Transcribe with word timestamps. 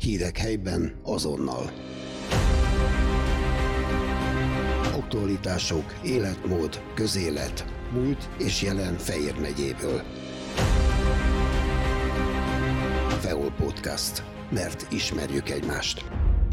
Hírek 0.00 0.36
helyben 0.36 0.92
azonnal. 1.02 1.70
Aktualitások, 4.94 5.94
életmód, 6.04 6.82
közélet, 6.94 7.64
múlt 7.92 8.28
és 8.38 8.62
jelen 8.62 8.96
Fejér 8.96 9.34
megyéből. 9.40 10.02
Feol 13.20 13.50
Podcast. 13.50 14.22
Mert 14.50 14.92
ismerjük 14.92 15.48
egymást. 15.48 16.04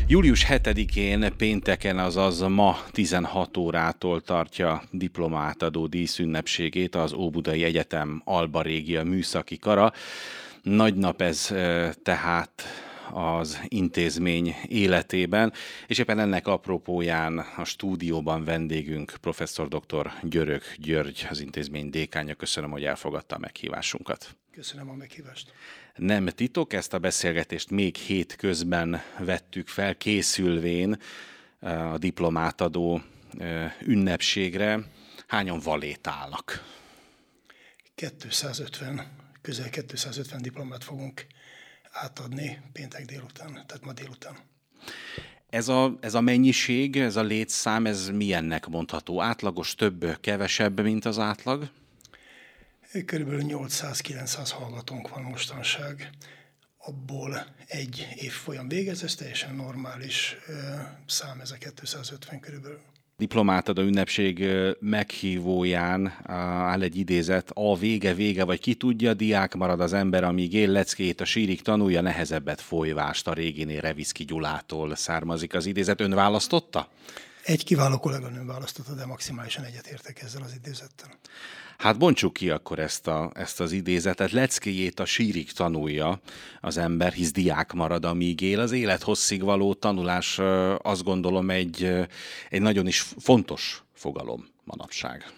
Július 0.07 0.45
7-én 0.49 1.33
pénteken, 1.37 1.97
azaz 1.97 2.39
ma 2.41 2.77
16 2.91 3.57
órától 3.57 4.21
tartja 4.21 4.83
diplomátadó 4.91 5.87
díszünnepségét 5.87 6.95
az 6.95 7.13
Óbudai 7.13 7.63
Egyetem 7.63 8.21
Alba 8.25 8.61
Régia 8.61 9.03
Műszaki 9.03 9.57
Kara. 9.57 9.93
Nagy 10.61 10.95
nap 10.95 11.21
ez 11.21 11.45
tehát 12.03 12.63
az 13.11 13.59
intézmény 13.67 14.55
életében, 14.67 15.53
és 15.87 15.97
éppen 15.97 16.19
ennek 16.19 16.47
apropóján 16.47 17.37
a 17.37 17.63
stúdióban 17.63 18.43
vendégünk 18.43 19.13
professzor 19.21 19.67
dr. 19.67 20.11
Györök 20.21 20.63
György, 20.77 21.27
az 21.29 21.39
intézmény 21.39 21.89
dékánya. 21.89 22.35
Köszönöm, 22.35 22.71
hogy 22.71 22.83
elfogadta 22.83 23.35
a 23.35 23.39
meghívásunkat. 23.39 24.35
Köszönöm 24.51 24.89
a 24.89 24.93
meghívást. 24.93 25.53
Nem 25.95 26.25
titok, 26.25 26.73
ezt 26.73 26.93
a 26.93 26.99
beszélgetést 26.99 27.69
még 27.69 27.95
hét 27.95 28.35
közben 28.35 29.01
vettük 29.19 29.67
fel, 29.67 29.95
készülvén 29.95 30.97
a 31.59 31.97
diplomátadó 31.97 33.01
ünnepségre. 33.81 34.79
Hányan 35.27 35.59
valét 35.59 36.07
állnak? 36.07 36.63
250, 37.95 39.11
közel 39.41 39.69
250 39.69 40.41
diplomát 40.41 40.83
fogunk 40.83 41.25
átadni 42.01 42.59
péntek 42.71 43.05
délután, 43.05 43.53
tehát 43.53 43.85
ma 43.85 43.93
délután. 43.93 44.37
Ez 45.49 45.67
a, 45.67 45.97
ez 46.01 46.13
a 46.13 46.21
mennyiség, 46.21 46.97
ez 46.97 47.15
a 47.15 47.21
létszám, 47.21 47.85
ez 47.85 48.09
milyennek 48.09 48.67
mondható? 48.67 49.21
Átlagos 49.21 49.75
több, 49.75 50.17
kevesebb, 50.21 50.81
mint 50.81 51.05
az 51.05 51.19
átlag? 51.19 51.69
Körülbelül 53.05 53.43
800-900 53.45 54.49
hallgatónk 54.53 55.09
van 55.09 55.23
mostanság, 55.23 56.09
abból 56.77 57.55
egy 57.67 58.07
év 58.15 58.31
folyam 58.31 58.67
végez, 58.67 59.03
ez 59.03 59.15
teljesen 59.15 59.55
normális 59.55 60.35
szám, 61.05 61.39
ez 61.39 61.51
a 61.51 61.55
250 61.55 62.39
körülbelül 62.39 62.79
diplomátad 63.17 63.77
a 63.77 63.81
ünnepség 63.81 64.45
meghívóján 64.79 66.13
áll 66.23 66.81
egy 66.81 66.95
idézet, 66.95 67.51
a 67.53 67.77
vége 67.77 68.13
vége, 68.13 68.43
vagy 68.43 68.59
ki 68.59 68.73
tudja, 68.73 69.13
diák 69.13 69.55
marad 69.55 69.79
az 69.79 69.93
ember, 69.93 70.23
amíg 70.23 70.53
él 70.53 70.69
leckét, 70.69 71.21
a 71.21 71.25
sírik 71.25 71.61
tanulja, 71.61 72.01
nehezebbet 72.01 72.61
folyvást 72.61 73.27
a 73.27 73.33
réginé 73.33 73.77
Reviszki 73.77 74.23
Gyulától 74.23 74.95
származik 74.95 75.53
az 75.53 75.65
idézet. 75.65 76.01
Ön 76.01 76.13
választotta? 76.13 76.89
Egy 77.43 77.63
kiváló 77.63 77.97
kolléganőm 77.97 78.47
választotta, 78.47 78.93
de 78.93 79.05
maximálisan 79.05 79.63
egyetértek 79.63 80.21
ezzel 80.21 80.41
az 80.41 80.53
idézettel. 80.55 81.09
Hát 81.77 81.97
bontsuk 81.97 82.33
ki 82.33 82.49
akkor 82.49 82.79
ezt, 82.79 83.07
a, 83.07 83.31
ezt 83.33 83.59
az 83.59 83.71
idézetet. 83.71 84.31
Leckéjét 84.31 84.99
a 84.99 85.05
sírig 85.05 85.51
tanulja 85.51 86.19
az 86.61 86.77
ember, 86.77 87.13
hisz 87.13 87.31
diák 87.31 87.73
marad, 87.73 88.05
amíg 88.05 88.41
él. 88.41 88.59
Az 88.59 88.71
élet 88.71 89.03
hosszig 89.03 89.43
való 89.43 89.73
tanulás 89.73 90.39
azt 90.81 91.03
gondolom 91.03 91.49
egy, 91.49 92.07
egy 92.49 92.61
nagyon 92.61 92.87
is 92.87 92.99
fontos 92.99 93.83
fogalom 93.93 94.47
manapság. 94.63 95.31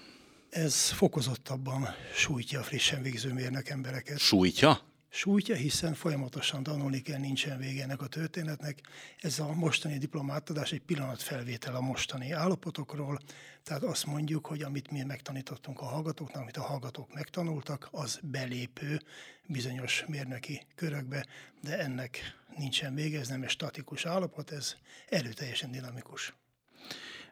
Ez 0.49 0.89
fokozottabban 0.89 1.87
sújtja 2.13 2.59
a 2.59 2.63
frissen 2.63 3.01
végző 3.01 3.33
mérnök 3.33 3.69
embereket. 3.69 4.17
Sújtja? 4.19 4.88
Sújtja, 5.09 5.55
hiszen 5.55 5.93
folyamatosan 5.93 6.63
tanulni 6.63 7.01
kell, 7.01 7.19
nincsen 7.19 7.57
vége 7.57 7.83
ennek 7.83 8.01
a 8.01 8.07
történetnek. 8.07 8.81
Ez 9.17 9.39
a 9.39 9.53
mostani 9.53 9.97
diplomátadás 9.97 10.71
egy 10.71 10.81
pillanatfelvétel 10.81 11.75
a 11.75 11.81
mostani 11.81 12.31
állapotokról, 12.31 13.19
tehát 13.63 13.83
azt 13.83 14.05
mondjuk, 14.05 14.45
hogy 14.45 14.61
amit 14.61 14.91
mi 14.91 15.03
megtanítottunk 15.03 15.79
a 15.79 15.85
hallgatóknak, 15.85 16.41
amit 16.41 16.57
a 16.57 16.61
hallgatók 16.61 17.13
megtanultak, 17.13 17.87
az 17.91 18.19
belépő 18.23 19.01
bizonyos 19.47 20.03
mérnöki 20.07 20.61
körökbe, 20.75 21.25
de 21.61 21.79
ennek 21.79 22.19
nincsen 22.57 22.95
vége, 22.95 23.19
ez 23.19 23.27
nem 23.27 23.43
egy 23.43 23.49
statikus 23.49 24.05
állapot, 24.05 24.51
ez 24.51 24.75
erőteljesen 25.09 25.71
dinamikus. 25.71 26.33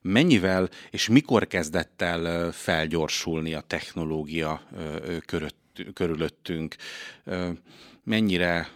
Mennyivel 0.01 0.69
és 0.91 1.07
mikor 1.07 1.47
kezdett 1.47 2.01
el 2.01 2.51
felgyorsulni 2.51 3.53
a 3.53 3.61
technológia 3.61 4.67
körött 5.25 5.66
körülöttünk, 5.93 6.75
mennyire, 8.03 8.69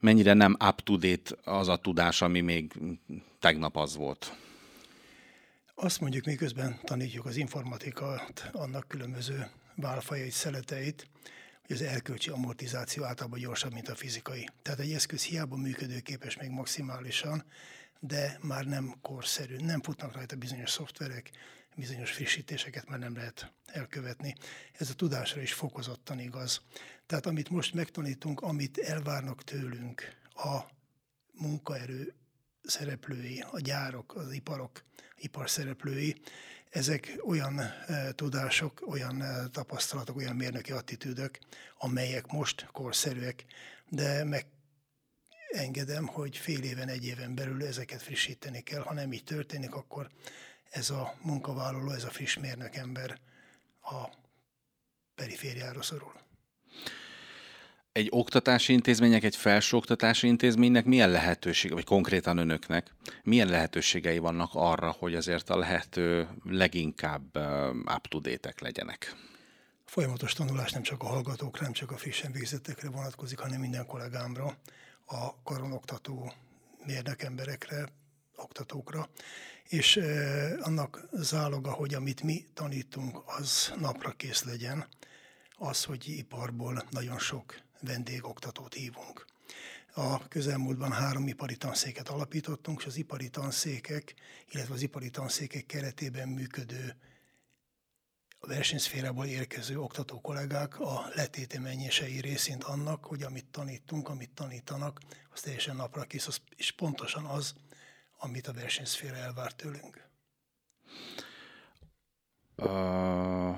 mennyire 0.00 0.32
nem 0.32 0.56
up-to-date 0.68 1.36
az 1.44 1.68
a 1.68 1.76
tudás, 1.76 2.22
ami 2.22 2.40
még 2.40 2.72
tegnap 3.38 3.76
az 3.76 3.96
volt. 3.96 4.36
Azt 5.74 6.00
mondjuk, 6.00 6.24
miközben 6.24 6.78
tanítjuk 6.84 7.26
az 7.26 7.36
informatikát, 7.36 8.50
annak 8.52 8.88
különböző 8.88 9.50
válfajait, 9.74 10.32
szeleteit, 10.32 11.06
hogy 11.66 11.76
az 11.76 11.82
erkölcsi 11.82 12.30
amortizáció 12.30 13.04
általában 13.04 13.38
gyorsabb, 13.38 13.72
mint 13.72 13.88
a 13.88 13.94
fizikai. 13.94 14.48
Tehát 14.62 14.80
egy 14.80 14.92
eszköz 14.92 15.24
hiába 15.24 15.56
működőképes 15.56 16.36
még 16.36 16.50
maximálisan, 16.50 17.44
de 18.00 18.38
már 18.42 18.64
nem 18.64 18.94
korszerű, 19.02 19.56
nem 19.56 19.82
futnak 19.82 20.14
rajta 20.14 20.36
bizonyos 20.36 20.70
szoftverek, 20.70 21.30
bizonyos 21.76 22.10
frissítéseket 22.12 22.88
már 22.88 22.98
nem 22.98 23.16
lehet 23.16 23.52
elkövetni. 23.66 24.34
Ez 24.72 24.90
a 24.90 24.94
tudásra 24.94 25.40
is 25.40 25.52
fokozottan 25.52 26.18
igaz. 26.18 26.60
Tehát 27.06 27.26
amit 27.26 27.50
most 27.50 27.74
megtanítunk, 27.74 28.40
amit 28.40 28.78
elvárnak 28.78 29.44
tőlünk 29.44 30.16
a 30.34 30.60
munkaerő 31.32 32.14
szereplői, 32.62 33.44
a 33.50 33.60
gyárok, 33.60 34.14
az 34.14 34.32
iparok, 34.32 34.84
ipar 35.16 35.50
szereplői, 35.50 36.20
ezek 36.70 37.18
olyan 37.24 37.58
e, 37.58 38.12
tudások, 38.12 38.82
olyan 38.86 39.22
e, 39.22 39.48
tapasztalatok, 39.48 40.16
olyan 40.16 40.36
mérnöki 40.36 40.72
attitűdök, 40.72 41.38
amelyek 41.78 42.26
most 42.26 42.68
korszerűek, 42.72 43.44
de 43.88 44.24
meg 44.24 44.46
engedem, 45.50 46.06
hogy 46.06 46.36
fél 46.36 46.62
éven, 46.62 46.88
egy 46.88 47.04
éven 47.04 47.34
belül 47.34 47.64
ezeket 47.64 48.02
frissíteni 48.02 48.60
kell. 48.60 48.80
Ha 48.80 48.94
nem 48.94 49.12
így 49.12 49.24
történik, 49.24 49.74
akkor 49.74 50.10
ez 50.70 50.90
a 50.90 51.14
munkavállaló, 51.22 51.90
ez 51.90 52.04
a 52.04 52.10
friss 52.10 52.36
mérnök 52.36 52.74
ember 52.74 53.18
a 53.82 54.08
perifériára 55.14 55.82
szorul. 55.82 56.12
Egy 57.92 58.08
oktatási 58.10 58.72
intézmények, 58.72 59.24
egy 59.24 59.36
felsőoktatási 59.36 60.26
intézménynek 60.26 60.84
milyen 60.84 61.10
lehetősége, 61.10 61.74
vagy 61.74 61.84
konkrétan 61.84 62.38
önöknek, 62.38 62.94
milyen 63.22 63.48
lehetőségei 63.48 64.18
vannak 64.18 64.50
arra, 64.52 64.90
hogy 64.90 65.14
azért 65.14 65.50
a 65.50 65.58
lehető 65.58 66.28
leginkább 66.44 67.36
up 67.96 68.06
to 68.08 68.20
legyenek? 68.60 69.14
A 69.86 69.90
folyamatos 69.90 70.32
tanulás 70.32 70.72
nem 70.72 70.82
csak 70.82 71.02
a 71.02 71.06
hallgatókra, 71.06 71.62
nem 71.62 71.72
csak 71.72 71.90
a 71.90 71.96
frissen 71.96 72.32
végzettekre 72.32 72.90
vonatkozik, 72.90 73.38
hanem 73.38 73.60
minden 73.60 73.86
kollégámra, 73.86 74.56
a 75.06 75.42
karonoktató 75.42 76.32
mérnökemberekre, 76.86 77.88
oktatókra, 78.36 79.08
és 79.68 79.96
annak 80.60 81.08
záloga, 81.12 81.72
hogy 81.72 81.94
amit 81.94 82.22
mi 82.22 82.46
tanítunk, 82.54 83.22
az 83.26 83.72
napra 83.78 84.10
kész 84.10 84.44
legyen, 84.44 84.88
az, 85.56 85.84
hogy 85.84 86.08
iparból 86.08 86.86
nagyon 86.90 87.18
sok 87.18 87.60
vendégoktatót 87.80 88.74
hívunk. 88.74 89.26
A 89.94 90.28
közelmúltban 90.28 90.92
három 90.92 91.28
ipari 91.28 91.56
tanszéket 91.56 92.08
alapítottunk, 92.08 92.80
és 92.80 92.86
az 92.86 92.96
ipari 92.96 93.28
tanszékek, 93.28 94.14
illetve 94.50 94.74
az 94.74 94.82
ipari 94.82 95.10
tanszékek 95.10 95.66
keretében 95.66 96.28
működő 96.28 96.96
a 98.38 98.46
versenyszférából 98.46 99.26
érkező 99.26 99.80
oktató 99.80 100.20
kollégák 100.20 100.80
a 100.80 101.10
letéteményesei 101.14 102.20
részint 102.20 102.64
annak, 102.64 103.04
hogy 103.04 103.22
amit 103.22 103.46
tanítunk, 103.50 104.08
amit 104.08 104.30
tanítanak, 104.30 105.00
az 105.32 105.40
teljesen 105.40 105.76
napra 105.76 106.02
kész, 106.02 106.40
és 106.56 106.70
pontosan 106.70 107.24
az, 107.24 107.54
amit 108.18 108.46
a 108.46 108.52
versenyszféra 108.52 109.16
elvár 109.16 109.52
tőlünk. 109.52 110.04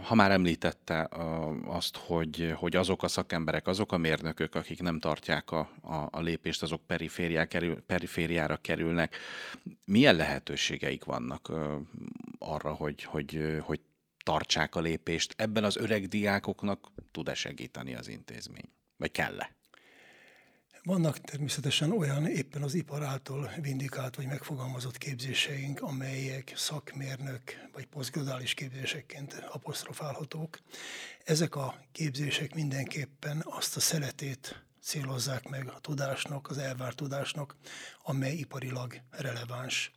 Ha 0.03 0.15
már 0.15 0.31
említette 0.31 1.09
azt, 1.65 1.97
hogy, 1.97 2.53
hogy 2.57 2.77
azok 2.77 3.03
a 3.03 3.09
szakemberek, 3.09 3.67
azok 3.67 3.93
a 3.93 3.97
mérnökök, 3.97 4.55
akik 4.55 4.83
nem 4.83 4.99
tartják 4.99 5.51
a, 5.51 5.71
a, 5.83 6.09
a 6.11 6.21
lépést, 6.21 6.63
azok 6.63 6.83
kerül, 7.49 7.83
perifériára 7.83 8.57
kerülnek, 8.57 9.17
milyen 9.85 10.17
lehetőségeik 10.17 11.05
vannak 11.05 11.53
arra, 12.39 12.73
hogy, 12.73 13.03
hogy, 13.03 13.59
hogy 13.61 13.81
tartsák 14.25 14.75
a 14.75 14.81
lépést? 14.81 15.35
Ebben 15.37 15.65
az 15.65 15.77
öreg 15.77 16.07
diákoknak 16.07 16.89
tud-e 17.11 17.35
segíteni 17.35 17.95
az 17.95 18.09
intézmény? 18.09 18.73
Vagy 18.97 19.11
kell-e? 19.11 19.58
Vannak 20.89 21.19
természetesen 21.19 21.93
olyan 21.93 22.27
éppen 22.27 22.63
az 22.63 22.75
ipar 22.75 23.03
által 23.03 23.51
vindikált 23.61 24.17
vagy 24.17 24.27
megfogalmazott 24.27 24.99
képzéseink, 24.99 25.81
amelyek 25.81 26.53
szakmérnök 26.57 27.43
vagy 27.73 27.87
posztgraduális 27.87 28.55
képzésekként 28.55 29.45
apostrofálhatók. 29.51 30.59
Ezek 31.25 31.57
a 31.57 31.75
képzések 31.93 32.55
mindenképpen 32.55 33.43
azt 33.45 33.77
a 33.77 33.81
szeletét 33.81 34.65
célozzák 34.83 35.49
meg 35.49 35.69
a 35.69 35.79
tudásnak, 35.81 36.49
az 36.51 36.59
elvárt 36.59 36.97
tudásnak, 36.97 37.57
amely 38.03 38.35
iparilag 38.35 38.95
releváns. 39.11 39.93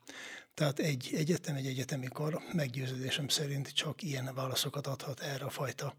Tehát 0.54 0.80
egy 0.80 1.12
egyetem, 1.16 1.56
egy 1.56 1.68
egyetemi 1.68 2.08
kar 2.08 2.42
meggyőződésem 2.54 3.28
szerint 3.28 3.74
csak 3.74 4.02
ilyen 4.02 4.32
válaszokat 4.36 4.88
adhat 4.88 5.20
erre 5.20 5.46
a 5.46 5.50
fajta 5.50 5.96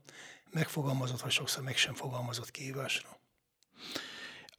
megfogalmazott, 0.50 1.20
vagy 1.20 1.30
sokszor 1.30 1.62
meg 1.62 1.76
sem 1.76 1.94
fogalmazott 1.94 2.50
kihívásra. 2.50 3.20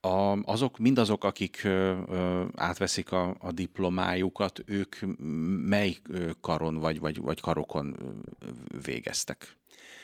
A, 0.05 0.41
azok, 0.51 0.77
mindazok, 0.77 1.23
akik 1.23 1.61
ö, 1.63 1.97
ö, 2.07 2.43
átveszik 2.55 3.11
a, 3.11 3.35
a 3.39 3.51
diplomájukat, 3.51 4.63
ők 4.65 4.95
mely 5.67 5.97
karon 6.41 6.77
vagy, 6.77 6.99
vagy, 6.99 7.17
vagy 7.17 7.39
karokon 7.39 7.95
végeztek? 8.85 9.57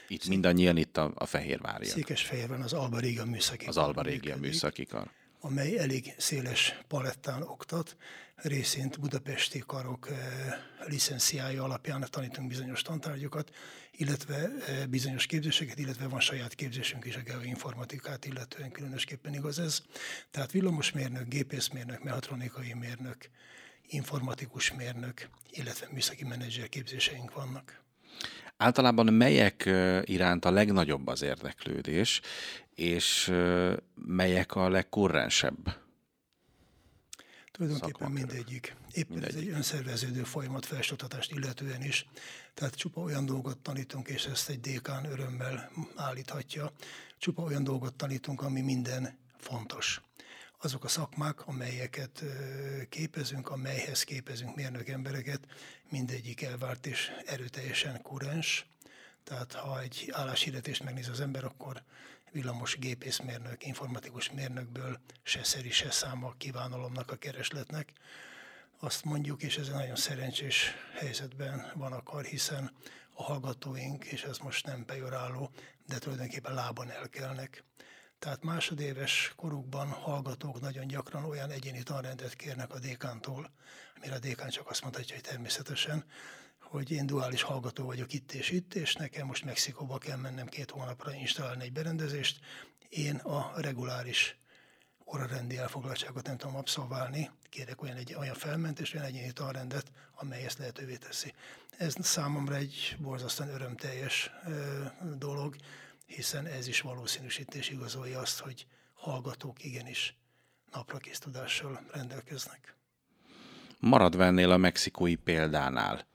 Itt 0.07 0.28
mindannyian 0.28 0.78
itt 0.78 0.98
a, 0.98 1.12
a 1.16 1.25
Fehérváriak. 1.25 1.92
Székesfehérben 1.94 2.62
az 2.62 2.74
Alba 2.74 3.00
Réga 3.00 3.25
műszaki 3.25 3.66
Az 3.66 3.78
Alba 3.78 4.01
Réga 4.01 4.38
műszaki 4.38 4.86
kar. 4.86 5.10
Amely 5.41 5.77
elég 5.77 6.13
széles 6.18 6.80
palettán 6.88 7.41
oktat, 7.41 7.97
részint 8.36 9.00
budapesti 9.00 9.63
karok 9.65 10.07
licenciája 10.88 11.63
alapján 11.63 12.06
tanítunk 12.09 12.47
bizonyos 12.47 12.81
tantárgyakat, 12.81 13.56
illetve 13.91 14.50
bizonyos 14.89 15.25
képzéseket, 15.25 15.80
illetve 15.80 16.07
van 16.07 16.19
saját 16.19 16.56
képzésünk 16.56 17.06
is 17.06 17.15
a 17.15 17.21
geoinformatikát, 17.21 18.25
illetően 18.25 18.71
különösképpen 18.71 19.33
igaz 19.33 19.59
ez. 19.59 19.81
Tehát 20.31 20.51
villamosmérnök, 20.51 21.27
gépészmérnök, 21.27 22.03
mehatronikai 22.03 22.74
mérnök, 22.74 23.30
informatikus 23.88 24.74
mérnök, 24.74 25.30
illetve 25.50 25.88
műszaki 25.91 26.24
menedzser 26.24 26.69
képzéseink 26.69 27.33
vannak. 27.33 27.81
Általában 28.61 29.13
melyek 29.13 29.69
iránt 30.03 30.45
a 30.45 30.51
legnagyobb 30.51 31.07
az 31.07 31.21
érdeklődés, 31.21 32.21
és 32.75 33.31
melyek 33.95 34.56
a 34.56 34.69
legkurrensebb? 34.69 35.75
Tulajdonképpen 37.51 38.11
mindegyik. 38.11 38.75
Éppen 38.91 39.11
mindegyik. 39.11 39.38
ez 39.38 39.44
egy 39.44 39.50
önszerveződő 39.50 40.23
folyamat 40.23 40.65
felsőoktatást 40.65 41.31
illetően 41.31 41.83
is. 41.83 42.06
Tehát 42.53 42.75
csupa 42.75 43.01
olyan 43.01 43.25
dolgot 43.25 43.57
tanítunk, 43.57 44.07
és 44.07 44.25
ezt 44.25 44.50
egy 44.50 44.59
dékán 44.59 45.05
örömmel 45.05 45.71
állíthatja, 45.95 46.71
csupa 47.17 47.41
olyan 47.41 47.63
dolgot 47.63 47.94
tanítunk, 47.94 48.41
ami 48.41 48.62
minden 48.62 49.17
fontos. 49.38 50.01
Azok 50.61 50.83
a 50.83 50.88
szakmák, 50.88 51.47
amelyeket 51.47 52.23
képezünk, 52.89 53.50
amelyhez 53.50 54.03
képezünk 54.03 54.56
mérnök 54.56 54.88
embereket, 54.88 55.39
mindegyik 55.89 56.41
elvárt 56.41 56.85
és 56.85 57.11
erőteljesen 57.25 58.01
kurens. 58.01 58.65
Tehát 59.23 59.53
ha 59.53 59.81
egy 59.81 60.09
álláshirdetést 60.11 60.83
megnéz 60.83 61.07
az 61.07 61.19
ember, 61.19 61.44
akkor 61.44 61.83
villamos 62.31 62.77
gépészmérnök, 62.77 63.65
informatikus 63.65 64.31
mérnökből 64.31 65.00
se 65.23 65.44
szeri, 65.44 65.71
se 65.71 65.91
száma 65.91 66.33
kívánalomnak 66.38 67.12
a 67.12 67.15
keresletnek. 67.15 67.91
Azt 68.79 69.03
mondjuk, 69.03 69.44
és 69.44 69.57
ez 69.57 69.67
egy 69.67 69.73
nagyon 69.73 69.95
szerencsés 69.95 70.73
helyzetben 70.94 71.71
van 71.75 71.94
a 71.94 72.21
hiszen 72.21 72.71
a 73.13 73.23
hallgatóink, 73.23 74.05
és 74.05 74.23
ez 74.23 74.38
most 74.38 74.65
nem 74.65 74.85
pejoráló, 74.85 75.51
de 75.85 75.97
tulajdonképpen 75.97 76.53
lában 76.53 76.91
elkelnek. 76.91 77.63
Tehát 78.19 78.44
másodéves 78.44 79.33
korukban 79.36 79.88
hallgatók 79.88 80.62
nagyon 80.62 80.88
gyakran 80.88 81.24
olyan 81.24 81.50
egyéni 81.50 81.83
tanrendet 81.83 82.33
kérnek 82.33 82.74
a 82.74 82.80
dékántól, 82.80 83.51
amire 83.95 84.16
a 84.16 84.19
dékán 84.19 84.50
csak 84.50 84.69
azt 84.69 84.81
mondhatja, 84.81 85.16
hogy 85.16 85.24
természetesen, 85.24 86.04
hogy 86.60 86.92
én 86.92 87.06
duális 87.06 87.42
hallgató 87.42 87.86
vagyok 87.86 88.13
itt 88.13 88.31
és 88.31 88.50
itt, 88.50 88.74
és 88.74 88.95
nekem 88.95 89.27
most 89.27 89.45
Mexikóba 89.45 89.98
kell 89.98 90.18
mennem 90.18 90.48
két 90.48 90.71
hónapra 90.71 91.13
installálni 91.13 91.63
egy 91.63 91.71
berendezést. 91.71 92.39
Én 92.89 93.16
a 93.16 93.51
reguláris 93.56 94.38
órarendi 95.13 95.57
elfoglaltságot 95.57 96.25
nem 96.25 96.38
tudom 96.38 96.56
abszolválni, 96.56 97.31
kérek 97.50 97.81
olyan, 97.81 97.98
egy, 97.98 98.13
olyan 98.13 98.36
felmentést, 98.36 98.94
olyan 98.94 99.06
egyéni 99.06 99.31
tanrendet, 99.31 99.92
amely 100.15 100.44
ezt 100.45 100.57
lehetővé 100.57 100.95
teszi. 100.95 101.33
Ez 101.77 101.94
számomra 102.00 102.56
egy 102.56 102.95
borzasztóan 103.00 103.50
örömteljes 103.50 104.31
ö, 104.45 104.83
dolog, 105.15 105.56
hiszen 106.09 106.45
ez 106.45 106.67
is 106.67 106.81
valószínűsítés 106.81 107.69
igazolja 107.69 108.19
azt, 108.19 108.39
hogy 108.39 108.65
hallgatók 108.94 109.63
igenis 109.63 110.17
napra 110.71 110.97
tudással 111.19 111.85
rendelkeznek. 111.91 112.75
Maradva 113.79 114.23
ennél 114.23 114.51
a 114.51 114.57
mexikói 114.57 115.15
példánál, 115.15 116.07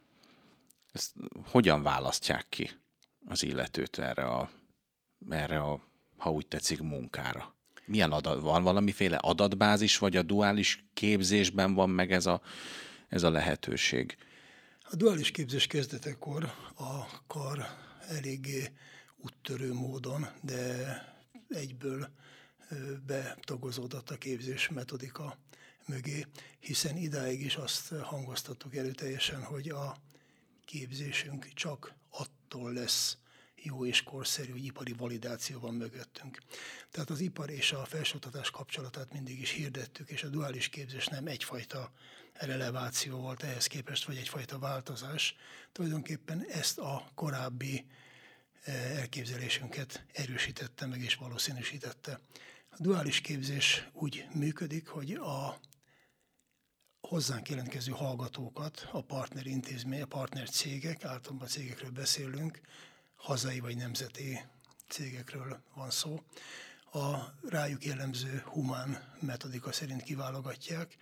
ezt 0.92 1.12
hogyan 1.44 1.82
választják 1.82 2.46
ki 2.48 2.70
az 3.26 3.42
illetőt 3.42 3.98
erre 3.98 4.24
a, 4.24 4.50
erre 5.28 5.60
a 5.60 5.92
ha 6.16 6.30
úgy 6.30 6.46
tetszik, 6.46 6.80
munkára? 6.80 7.54
Milyen 7.86 8.12
adat, 8.12 8.40
van 8.40 8.62
valamiféle 8.62 9.16
adatbázis, 9.16 9.98
vagy 9.98 10.16
a 10.16 10.22
duális 10.22 10.84
képzésben 10.94 11.74
van 11.74 11.90
meg 11.90 12.12
ez 12.12 12.26
a, 12.26 12.42
ez 13.08 13.22
a 13.22 13.30
lehetőség? 13.30 14.16
A 14.82 14.96
duális 14.96 15.30
képzés 15.30 15.66
kezdetekor 15.66 16.44
a 16.76 17.22
kar 17.26 17.66
eléggé 18.08 18.72
úttörő 19.24 19.72
módon, 19.72 20.26
de 20.42 20.98
egyből 21.48 22.08
betagozódott 23.06 24.10
a 24.10 24.18
képzés 24.18 24.68
metodika 24.68 25.38
mögé, 25.86 26.26
hiszen 26.60 26.96
idáig 26.96 27.40
is 27.40 27.56
azt 27.56 27.88
hangoztattuk 27.88 28.76
erőteljesen, 28.76 29.42
hogy 29.42 29.68
a 29.68 29.96
képzésünk 30.64 31.52
csak 31.54 31.94
attól 32.10 32.72
lesz 32.72 33.16
jó 33.56 33.86
és 33.86 34.02
korszerű, 34.02 34.50
hogy 34.50 34.64
ipari 34.64 34.92
validáció 34.92 35.60
van 35.60 35.74
mögöttünk. 35.74 36.38
Tehát 36.90 37.10
az 37.10 37.20
ipar 37.20 37.50
és 37.50 37.72
a 37.72 37.84
felsőoktatás 37.84 38.50
kapcsolatát 38.50 39.12
mindig 39.12 39.40
is 39.40 39.50
hirdettük, 39.50 40.10
és 40.10 40.22
a 40.22 40.28
duális 40.28 40.68
képzés 40.68 41.06
nem 41.06 41.26
egyfajta 41.26 41.92
releváció 42.32 43.18
volt 43.18 43.42
ehhez 43.42 43.66
képest, 43.66 44.04
vagy 44.04 44.16
egyfajta 44.16 44.58
változás. 44.58 45.34
Tulajdonképpen 45.72 46.44
ezt 46.48 46.78
a 46.78 47.10
korábbi 47.14 47.86
elképzelésünket 48.72 50.04
erősítette 50.12 50.86
meg 50.86 51.00
és 51.00 51.14
valószínűsítette. 51.14 52.20
A 52.70 52.76
duális 52.78 53.20
képzés 53.20 53.88
úgy 53.92 54.26
működik, 54.34 54.88
hogy 54.88 55.12
a 55.12 55.60
hozzánk 57.00 57.48
jelentkező 57.48 57.92
hallgatókat, 57.92 58.88
a 58.92 59.02
partner 59.02 59.46
intézmény, 59.46 60.02
a 60.02 60.06
partner 60.06 60.48
cégek, 60.48 61.04
általában 61.04 61.48
cégekről 61.48 61.90
beszélünk, 61.90 62.60
hazai 63.16 63.60
vagy 63.60 63.76
nemzeti 63.76 64.40
cégekről 64.88 65.62
van 65.74 65.90
szó, 65.90 66.22
a 66.92 67.34
rájuk 67.48 67.84
jellemző 67.84 68.42
humán 68.44 69.16
metodika 69.20 69.72
szerint 69.72 70.02
kiválogatják, 70.02 70.96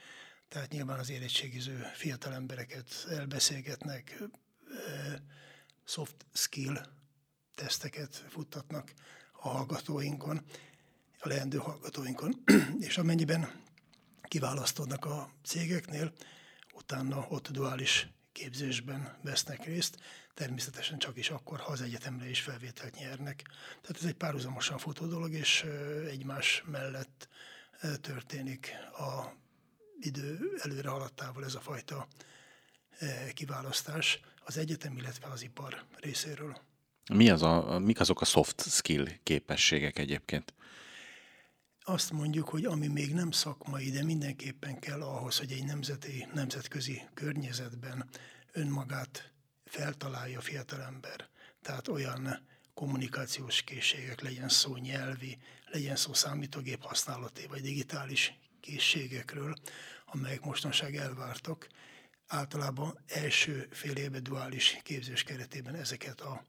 tehát 0.49 0.71
nyilván 0.71 0.99
az 0.99 1.11
érettségiző 1.11 1.87
fiatal 1.95 2.35
embereket 2.35 3.07
elbeszélgetnek, 3.11 4.23
soft 5.85 6.27
skill 6.33 6.81
teszteket 7.55 8.25
futtatnak 8.29 8.93
a 9.33 9.49
hallgatóinkon, 9.49 10.41
a 11.19 11.29
leendő 11.29 11.59
hallgatóinkon, 11.59 12.43
és 12.89 12.99
amennyiben 12.99 13.61
kiválasztódnak 14.23 15.05
a 15.05 15.31
cégeknél, 15.45 16.13
utána 16.75 17.27
ott 17.29 17.51
duális 17.51 18.09
képzésben 18.33 19.19
vesznek 19.23 19.65
részt, 19.65 20.01
természetesen 20.35 20.99
csak 20.99 21.17
is 21.17 21.31
akkor, 21.31 21.59
ha 21.59 21.73
az 21.73 21.81
egyetemre 21.81 22.29
is 22.29 22.41
felvételt 22.41 22.95
nyernek. 22.95 23.43
Tehát 23.81 24.03
ez 24.03 24.05
egy 24.05 24.15
párhuzamosan 24.15 24.79
futó 24.79 25.07
dolog, 25.07 25.33
és 25.33 25.67
egymás 26.11 26.63
mellett 26.67 27.29
történik 28.01 28.71
a 28.93 29.41
idő 30.01 30.59
előre 30.63 30.89
haladtával 30.89 31.45
ez 31.45 31.55
a 31.55 31.61
fajta 31.61 32.09
kiválasztás 33.33 34.21
az 34.45 34.57
egyetem, 34.57 34.97
illetve 34.97 35.27
az 35.27 35.43
ipar 35.43 35.85
részéről. 35.97 36.61
Mi 37.11 37.31
az 37.31 37.43
a, 37.43 37.79
mik 37.79 38.01
azok 38.01 38.21
a 38.21 38.25
soft 38.25 38.61
skill 38.61 39.07
képességek 39.23 39.99
egyébként? 39.99 40.55
azt 41.85 42.13
mondjuk, 42.13 42.49
hogy 42.49 42.65
ami 42.65 42.87
még 42.87 43.15
nem 43.15 43.31
szakmai, 43.31 43.91
de 43.91 44.05
mindenképpen 44.05 44.79
kell 44.79 45.03
ahhoz, 45.03 45.39
hogy 45.39 45.53
egy 45.53 45.65
nemzeti, 45.65 46.27
nemzetközi 46.35 47.03
környezetben 47.15 48.09
önmagát 48.53 49.33
feltalálja 49.65 50.39
a 50.39 50.43
fiatalember. 50.43 51.29
Tehát 51.63 51.89
olyan 51.89 52.49
kommunikációs 52.75 53.63
készségek, 53.63 54.21
legyen 54.21 54.49
szó 54.49 54.77
nyelvi, 54.77 55.39
legyen 55.71 55.97
szó 55.97 56.13
számítógép 56.13 56.83
használati 56.83 57.47
vagy 57.47 57.61
digitális 57.61 58.39
készségekről, 58.61 59.55
amelyek 60.07 60.45
mostanság 60.45 60.97
elvártak. 60.97 61.69
Általában 62.27 62.99
első 63.07 63.69
fél 63.71 63.97
éve 63.97 64.21
duális 64.21 64.79
képzés 64.83 65.23
keretében 65.23 65.75
ezeket 65.75 66.21
a 66.21 66.45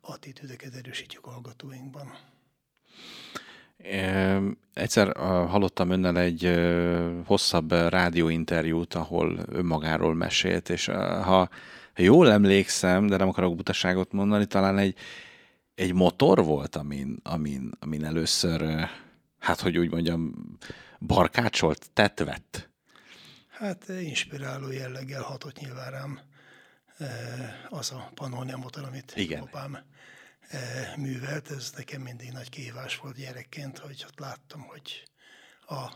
attitűdeket 0.00 0.74
erősítjük 0.74 1.26
a 1.26 1.30
hallgatóinkban. 1.30 2.18
Egyszer 4.72 5.16
hallottam 5.16 5.90
önnel 5.90 6.18
egy 6.18 6.60
hosszabb 7.24 7.72
rádióinterjút, 7.72 8.94
ahol 8.94 9.38
önmagáról 9.46 10.14
mesélt, 10.14 10.68
és 10.68 10.86
ha 11.24 11.48
jól 11.96 12.30
emlékszem, 12.30 13.06
de 13.06 13.16
nem 13.16 13.28
akarok 13.28 13.56
butaságot 13.56 14.12
mondani, 14.12 14.46
talán 14.46 14.78
egy, 14.78 14.96
egy 15.74 15.92
motor 15.92 16.44
volt, 16.44 16.76
amin, 16.76 17.16
amin, 17.22 17.70
amin 17.80 18.04
először 18.04 18.88
hát 19.38 19.60
hogy 19.60 19.78
úgy 19.78 19.90
mondjam, 19.90 20.34
barkácsolt, 20.98 21.90
tetvett? 21.92 22.68
Hát 23.48 23.88
inspiráló 23.88 24.70
jelleggel 24.70 25.22
hatott 25.22 25.58
nyilván 25.58 25.90
rám 25.90 26.20
az 27.68 27.92
a 27.92 28.10
Pannonia 28.14 28.56
motor, 28.56 28.84
amit 28.84 29.12
Igen. 29.16 29.42
apám 29.42 29.78
művelt. 30.96 31.50
Ez 31.50 31.72
nekem 31.76 32.00
mindig 32.00 32.32
nagy 32.32 32.48
kihívás 32.48 32.96
volt 32.96 33.16
gyerekként, 33.16 33.78
hogy 33.78 34.04
ott 34.08 34.18
láttam, 34.18 34.60
hogy 34.60 35.02
a 35.66 35.92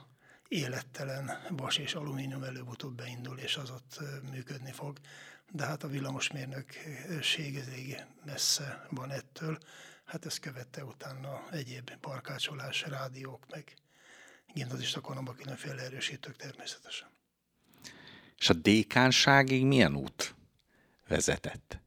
élettelen 0.48 1.30
vas 1.48 1.76
és 1.76 1.94
alumínium 1.94 2.42
előbb-utóbb 2.42 2.94
beindul, 2.94 3.38
és 3.38 3.56
az 3.56 3.70
ott 3.70 4.00
működni 4.30 4.72
fog. 4.72 4.98
De 5.50 5.64
hát 5.64 5.82
a 5.82 5.88
villamosmérnökség 5.88 7.56
elég 7.56 8.04
messze 8.24 8.86
van 8.90 9.10
ettől. 9.10 9.58
Hát 10.04 10.26
ezt 10.26 10.38
követte 10.38 10.84
utána 10.84 11.42
egyéb 11.50 11.90
parkácsolás, 12.00 12.82
rádiók, 12.82 13.46
meg 13.50 13.74
gimnazista 14.54 15.00
koromban 15.00 15.34
különféle 15.34 15.82
erősítők 15.82 16.36
természetesen. 16.36 17.08
És 18.38 18.48
a 18.48 18.54
dékánságig 18.54 19.64
milyen 19.64 19.96
út 19.96 20.34
vezetett? 21.08 21.80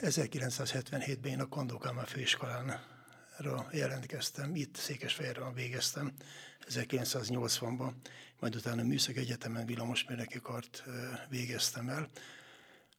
1977-ben 0.00 1.30
én 1.30 1.40
a 1.40 1.48
Kondókámá 1.48 2.04
főiskolán 2.04 2.84
jelentkeztem, 3.70 4.54
itt 4.54 4.76
Székesfehérről 4.76 5.52
végeztem 5.52 6.12
1980-ban, 6.68 7.92
majd 8.40 8.54
utána 8.54 8.82
a 8.82 8.84
Műszak 8.84 9.16
Egyetemen 9.16 9.66
villamosmérnöki 9.66 10.40
kart 10.40 10.84
végeztem 11.28 11.88
el. 11.88 12.08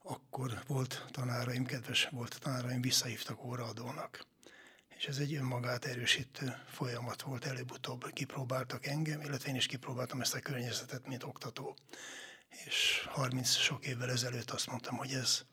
Akkor 0.03 0.63
volt 0.67 1.05
tanáraim, 1.11 1.65
kedves 1.65 2.07
volt 2.11 2.39
tanáraim, 2.39 2.81
visszahívtak 2.81 3.43
óraadónak. 3.43 4.25
És 4.97 5.07
ez 5.07 5.17
egy 5.17 5.35
önmagát 5.35 5.85
erősítő 5.85 6.55
folyamat 6.67 7.21
volt, 7.21 7.45
előbb-utóbb 7.45 8.13
kipróbáltak 8.13 8.85
engem, 8.85 9.21
illetve 9.21 9.49
én 9.49 9.55
is 9.55 9.65
kipróbáltam 9.65 10.21
ezt 10.21 10.33
a 10.33 10.39
környezetet, 10.39 11.07
mint 11.07 11.23
oktató. 11.23 11.75
És 12.65 13.07
30 13.09 13.55
sok 13.55 13.85
évvel 13.85 14.09
ezelőtt 14.09 14.49
azt 14.49 14.67
mondtam, 14.67 14.97
hogy 14.97 15.11
ez 15.11 15.45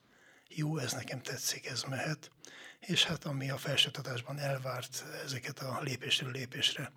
jó, 0.49 0.79
ez 0.79 0.93
nekem 0.93 1.23
tetszik, 1.23 1.67
ez 1.67 1.83
mehet 1.83 2.31
és 2.81 3.05
hát 3.05 3.25
ami 3.25 3.51
a 3.51 3.57
felsőtatásban 3.57 4.39
elvárt 4.39 5.05
ezeket 5.25 5.59
a 5.59 5.81
lépésről 5.83 6.31
lépésre 6.31 6.93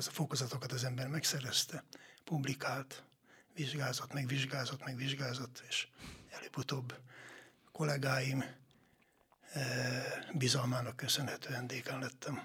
fokozatokat 0.00 0.72
az 0.72 0.84
ember 0.84 1.08
megszerezte, 1.08 1.84
publikált, 2.24 3.02
vizsgázott, 3.54 4.12
meg 4.12 4.26
vizsgázott, 4.26 4.84
meg 4.84 4.96
vizsgázott, 4.96 5.64
és 5.68 5.86
előbb-utóbb 6.30 6.94
kollégáim 7.72 8.44
eh, 9.52 10.04
bizalmának 10.32 10.96
köszönhetően 10.96 11.66
dékán 11.66 11.98
lettem. 11.98 12.42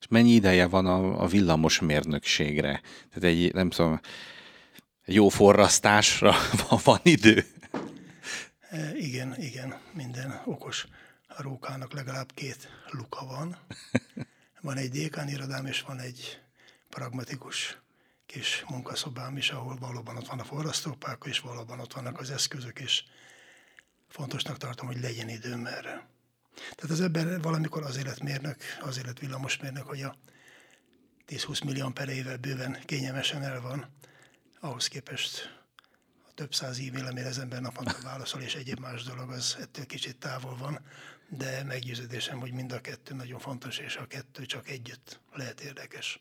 És 0.00 0.06
mennyi 0.08 0.30
ideje 0.30 0.66
van 0.66 0.86
a, 0.86 1.22
a 1.22 1.26
villamos 1.26 1.80
mérnökségre? 1.80 2.80
Tehát 3.08 3.22
egy, 3.22 3.52
nem 3.52 3.70
tudom, 3.70 4.00
jó 5.04 5.28
forrasztásra 5.28 6.34
van 6.84 7.00
idő? 7.02 7.46
E, 8.70 8.96
igen, 8.96 9.42
igen, 9.42 9.80
minden 9.92 10.40
okos 10.44 10.86
a 11.26 11.42
rókának 11.42 11.92
legalább 11.92 12.32
két 12.34 12.68
luka 12.90 13.26
van. 13.26 13.58
Van 14.60 14.76
egy 14.76 14.90
dékán 14.90 15.28
irodám, 15.28 15.66
és 15.66 15.80
van 15.80 15.98
egy 15.98 16.40
pragmatikus 16.88 17.78
kis 18.26 18.64
munkaszobám 18.68 19.36
is, 19.36 19.50
ahol 19.50 19.76
valóban 19.76 20.16
ott 20.16 20.26
van 20.26 20.38
a 20.40 20.44
forrasztópák, 20.44 21.22
és 21.24 21.40
valóban 21.40 21.80
ott 21.80 21.92
vannak 21.92 22.20
az 22.20 22.30
eszközök, 22.30 22.78
és 22.78 23.04
fontosnak 24.08 24.56
tartom, 24.56 24.86
hogy 24.86 25.00
legyen 25.00 25.28
időm 25.28 25.66
erre. 25.66 26.06
Tehát 26.74 26.90
az 26.90 27.00
ember 27.00 27.40
valamikor 27.40 27.82
azért 27.82 28.06
lett 28.06 28.22
mérnök, 28.22 28.56
azért 28.80 29.06
lett 29.06 29.18
villamosmérnök, 29.18 29.86
hogy 29.86 30.02
a 30.02 30.16
10-20 31.28 31.64
millió 31.64 31.88
per 31.88 32.08
éve 32.08 32.36
bőven 32.36 32.78
kényelmesen 32.84 33.42
el 33.42 33.60
van, 33.60 33.86
ahhoz 34.64 34.86
képest 34.86 35.58
a 36.28 36.32
több 36.34 36.54
száz 36.54 36.78
e-mail, 36.78 37.06
amire 37.06 37.28
az 37.28 37.38
ember 37.38 37.60
naponta 37.60 37.96
válaszol, 38.02 38.40
és 38.40 38.54
egyéb 38.54 38.78
más 38.78 39.02
dolog, 39.02 39.30
az 39.30 39.56
ettől 39.60 39.86
kicsit 39.86 40.16
távol 40.16 40.56
van 40.56 40.80
de 41.28 41.62
meggyőződésem, 41.66 42.40
hogy 42.40 42.52
mind 42.52 42.72
a 42.72 42.80
kettő 42.80 43.14
nagyon 43.14 43.38
fontos, 43.38 43.78
és 43.78 43.96
a 43.96 44.06
kettő 44.06 44.46
csak 44.46 44.68
együtt 44.68 45.20
lehet 45.32 45.60
érdekes. 45.60 46.20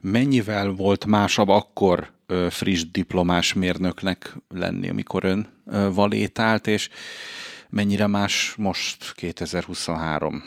Mennyivel 0.00 0.68
volt 0.68 1.04
másabb 1.04 1.48
akkor 1.48 2.12
friss 2.50 2.84
diplomás 2.90 3.52
mérnöknek 3.52 4.34
lenni, 4.48 4.88
amikor 4.88 5.24
ön 5.24 5.62
valétált, 5.92 6.66
és 6.66 6.88
mennyire 7.68 8.06
más 8.06 8.54
most 8.56 9.12
2023 9.14 10.44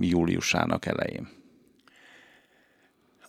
júliusának 0.00 0.86
elején? 0.86 1.37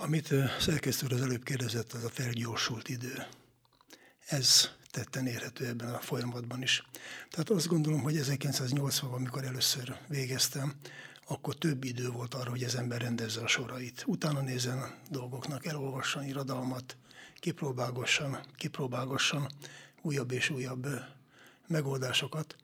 Amit 0.01 0.33
szerkesztő 0.59 1.07
az 1.09 1.21
előbb 1.21 1.43
kérdezett, 1.43 1.93
az 1.93 2.03
a 2.03 2.09
felgyorsult 2.09 2.89
idő. 2.89 3.27
Ez 4.25 4.69
tetten 4.91 5.27
érhető 5.27 5.65
ebben 5.65 5.93
a 5.93 5.99
folyamatban 5.99 6.61
is. 6.61 6.83
Tehát 7.29 7.49
azt 7.49 7.67
gondolom, 7.67 8.01
hogy 8.01 8.15
1980-ban, 8.17 9.11
amikor 9.11 9.43
először 9.43 9.97
végeztem, 10.07 10.73
akkor 11.27 11.55
több 11.55 11.83
idő 11.83 12.09
volt 12.09 12.33
arra, 12.33 12.49
hogy 12.49 12.63
az 12.63 12.75
ember 12.75 13.01
rendezze 13.01 13.41
a 13.41 13.47
sorait. 13.47 14.03
Utána 14.05 14.41
nézzen 14.41 14.95
dolgoknak, 15.09 15.65
elolvasson 15.65 16.23
irodalmat, 16.23 16.97
kipróbálgasson, 17.35 18.37
kipróbálgasson 18.55 19.47
újabb 20.01 20.31
és 20.31 20.49
újabb 20.49 20.87
megoldásokat. 21.67 22.55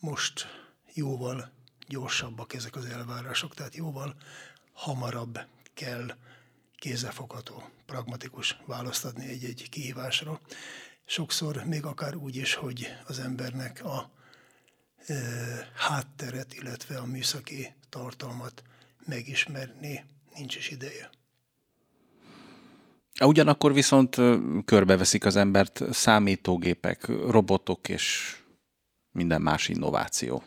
Most 0.00 0.46
jóval 0.94 1.52
gyorsabbak 1.88 2.54
ezek 2.54 2.76
az 2.76 2.84
elvárások, 2.84 3.54
tehát 3.54 3.74
jóval 3.74 4.16
hamarabb 4.72 5.38
kell 5.74 6.16
kézzelfogható, 6.78 7.62
pragmatikus 7.86 8.58
választ 8.66 9.04
adni 9.04 9.28
egy-egy 9.28 9.68
kihívásra 9.68 10.40
sokszor 11.06 11.64
még 11.64 11.84
akár 11.84 12.14
úgy 12.14 12.36
is, 12.36 12.54
hogy 12.54 12.86
az 13.06 13.18
embernek 13.18 13.84
a 13.84 14.10
e, 15.06 15.14
hátteret, 15.74 16.54
illetve 16.54 16.98
a 16.98 17.06
műszaki 17.06 17.74
tartalmat 17.88 18.62
megismerni 19.04 20.04
nincs 20.34 20.56
is 20.56 20.70
ideje. 20.70 21.10
Ugyanakkor 23.24 23.72
viszont 23.72 24.16
körbeveszik 24.64 25.24
az 25.24 25.36
embert 25.36 25.82
számítógépek, 25.92 27.06
robotok 27.06 27.88
és 27.88 28.36
minden 29.10 29.42
más 29.42 29.68
innováció. 29.68 30.42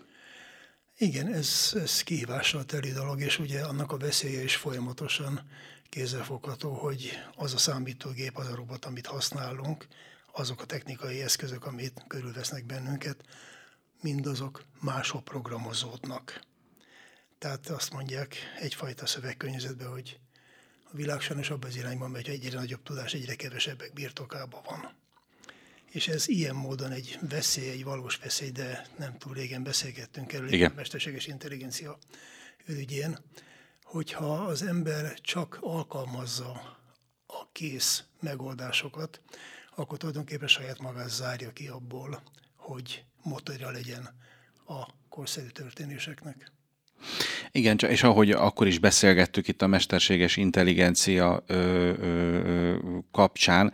Igen, 0.97 1.33
ez, 1.33 1.71
ez 1.75 2.01
kihívással 2.01 2.65
teli 2.65 2.91
dolog, 2.91 3.21
és 3.21 3.39
ugye 3.39 3.61
annak 3.61 3.91
a 3.91 3.97
veszélye 3.97 4.43
is 4.43 4.55
folyamatosan 4.55 5.49
kézzelfogható, 5.89 6.73
hogy 6.73 7.11
az 7.35 7.53
a 7.53 7.57
számítógép, 7.57 8.37
az 8.37 8.47
a 8.47 8.55
robot, 8.55 8.85
amit 8.85 9.05
használunk, 9.05 9.87
azok 10.31 10.61
a 10.61 10.65
technikai 10.65 11.21
eszközök, 11.21 11.65
amit 11.65 12.03
körülvesznek 12.07 12.65
bennünket, 12.65 13.23
mindazok 14.01 14.63
máshol 14.79 15.21
programozódnak. 15.21 16.41
Tehát 17.37 17.67
azt 17.67 17.93
mondják 17.93 18.35
egyfajta 18.59 19.05
szövegkörnyezetben, 19.05 19.89
hogy 19.91 20.19
a 20.91 20.95
világ 20.95 21.21
sajnos 21.21 21.49
abban 21.49 21.69
az 21.69 21.75
irányban 21.75 22.11
megy, 22.11 22.25
hogy 22.25 22.33
egyre 22.33 22.59
nagyobb 22.59 22.83
tudás 22.83 23.13
egyre 23.13 23.35
kevesebbek 23.35 23.93
birtokában 23.93 24.61
van. 24.65 24.97
És 25.91 26.07
ez 26.07 26.27
ilyen 26.27 26.55
módon 26.55 26.91
egy 26.91 27.19
veszély, 27.29 27.69
egy 27.69 27.83
valós 27.83 28.15
veszély, 28.17 28.49
de 28.49 28.87
nem 28.97 29.17
túl 29.17 29.33
régen 29.33 29.63
beszélgettünk 29.63 30.33
erről 30.33 30.53
Igen. 30.53 30.71
a 30.71 30.75
mesterséges 30.75 31.27
intelligencia 31.27 31.97
ügyén, 32.65 33.17
hogyha 33.91 34.33
az 34.33 34.63
ember 34.63 35.13
csak 35.13 35.57
alkalmazza 35.61 36.77
a 37.27 37.47
kész 37.51 38.03
megoldásokat, 38.19 39.21
akkor 39.75 39.97
tulajdonképpen 39.97 40.47
saját 40.47 40.79
magát 40.79 41.09
zárja 41.09 41.51
ki 41.53 41.67
abból, 41.67 42.21
hogy 42.55 43.03
motorja 43.23 43.69
legyen 43.69 44.09
a 44.67 44.87
korszerű 45.09 45.47
történéseknek. 45.47 46.51
Igen, 47.51 47.77
és 47.77 48.03
ahogy 48.03 48.31
akkor 48.31 48.67
is 48.67 48.79
beszélgettük 48.79 49.47
itt 49.47 49.61
a 49.61 49.67
mesterséges 49.67 50.37
intelligencia 50.37 51.43
ö, 51.47 51.55
ö, 51.99 52.75
kapcsán, 53.11 53.73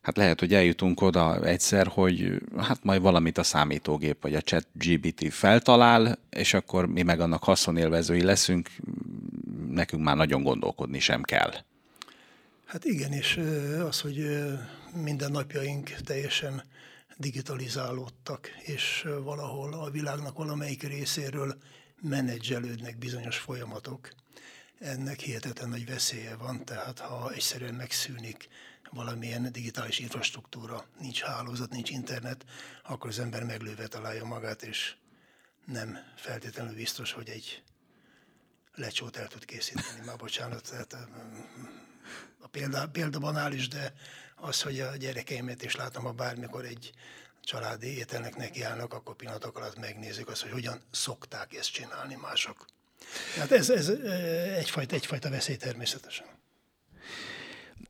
hát 0.00 0.16
lehet, 0.16 0.40
hogy 0.40 0.54
eljutunk 0.54 1.00
oda 1.00 1.44
egyszer, 1.44 1.86
hogy 1.86 2.42
hát 2.56 2.84
majd 2.84 3.00
valamit 3.00 3.38
a 3.38 3.42
számítógép 3.42 4.22
vagy 4.22 4.34
a 4.34 4.40
chat 4.40 4.66
GBT 4.72 5.32
feltalál, 5.32 6.18
és 6.30 6.54
akkor 6.54 6.86
mi 6.86 7.02
meg 7.02 7.20
annak 7.20 7.44
haszonélvezői 7.44 8.22
leszünk, 8.22 8.68
nekünk 9.72 10.02
már 10.02 10.16
nagyon 10.16 10.42
gondolkodni 10.42 10.98
sem 10.98 11.22
kell. 11.22 11.52
Hát 12.66 12.84
igen, 12.84 13.12
és 13.12 13.36
az, 13.88 14.00
hogy 14.00 14.26
minden 14.94 15.30
napjaink 15.30 15.88
teljesen 15.88 16.62
digitalizálódtak, 17.16 18.48
és 18.58 19.08
valahol 19.22 19.72
a 19.72 19.90
világnak 19.90 20.36
valamelyik 20.36 20.82
részéről 20.82 21.58
menedzselődnek 22.02 22.98
bizonyos 22.98 23.38
folyamatok. 23.38 24.10
Ennek 24.78 25.20
hihetetlen 25.20 25.68
nagy 25.68 25.86
veszélye 25.86 26.36
van, 26.36 26.64
tehát 26.64 26.98
ha 26.98 27.32
egyszerűen 27.32 27.74
megszűnik 27.74 28.48
valamilyen 28.90 29.52
digitális 29.52 29.98
infrastruktúra, 29.98 30.84
nincs 31.00 31.20
hálózat, 31.22 31.70
nincs 31.70 31.90
internet, 31.90 32.44
akkor 32.82 33.10
az 33.10 33.18
ember 33.18 33.44
meglőve 33.44 33.86
találja 33.86 34.24
magát, 34.24 34.62
és 34.62 34.94
nem 35.66 35.98
feltétlenül 36.16 36.74
biztos, 36.74 37.12
hogy 37.12 37.28
egy 37.28 37.62
lecsót 38.74 39.16
el 39.16 39.26
tud 39.26 39.44
készíteni, 39.44 40.06
már 40.06 40.16
bocsánat, 40.16 40.70
tehát 40.70 40.96
a 42.38 42.48
példa, 42.48 42.88
példa 42.92 43.18
banális, 43.18 43.68
de 43.68 43.92
az, 44.36 44.62
hogy 44.62 44.80
a 44.80 44.96
gyerekeimet 44.96 45.62
is 45.62 45.76
látom, 45.76 46.04
ha 46.04 46.12
bármikor 46.12 46.64
egy 46.64 46.90
családi 47.42 47.96
ételnek 47.98 48.36
nekiállnak, 48.36 48.92
akkor 48.92 49.16
pillanatok 49.16 49.56
alatt 49.56 49.78
megnézik 49.78 50.28
azt, 50.28 50.42
hogy 50.42 50.50
hogyan 50.50 50.80
szokták 50.90 51.54
ezt 51.54 51.72
csinálni 51.72 52.16
mások. 52.22 52.66
Tehát 53.34 53.52
ez, 53.52 53.70
ez 53.70 53.88
egyfajta, 54.56 54.94
egyfajta 54.94 55.30
veszély 55.30 55.56
természetesen. 55.56 56.26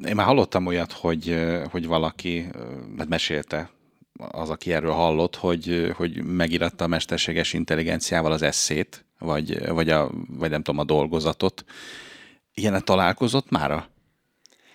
Én 0.05 0.15
már 0.15 0.27
hallottam 0.27 0.67
olyat, 0.67 0.93
hogy, 0.93 1.47
hogy 1.71 1.87
valaki, 1.87 2.51
mert 2.97 3.09
mesélte 3.09 3.71
az, 4.13 4.51
aki 4.51 4.73
erről 4.73 4.93
hallott, 4.93 5.37
hogy, 5.37 5.93
hogy 5.97 6.25
megiratta 6.25 6.85
a 6.85 6.87
mesterséges 6.87 7.53
intelligenciával 7.53 8.33
az 8.33 8.43
eszét, 8.43 9.05
vagy, 9.21 9.69
vagy, 9.69 9.91
a, 9.91 10.11
vagy 10.29 10.51
nem 10.51 10.63
tudom, 10.63 10.81
a 10.81 10.85
dolgozatot. 10.85 11.65
Ilyenet 12.55 12.85
találkozott 12.85 13.51
már 13.51 13.89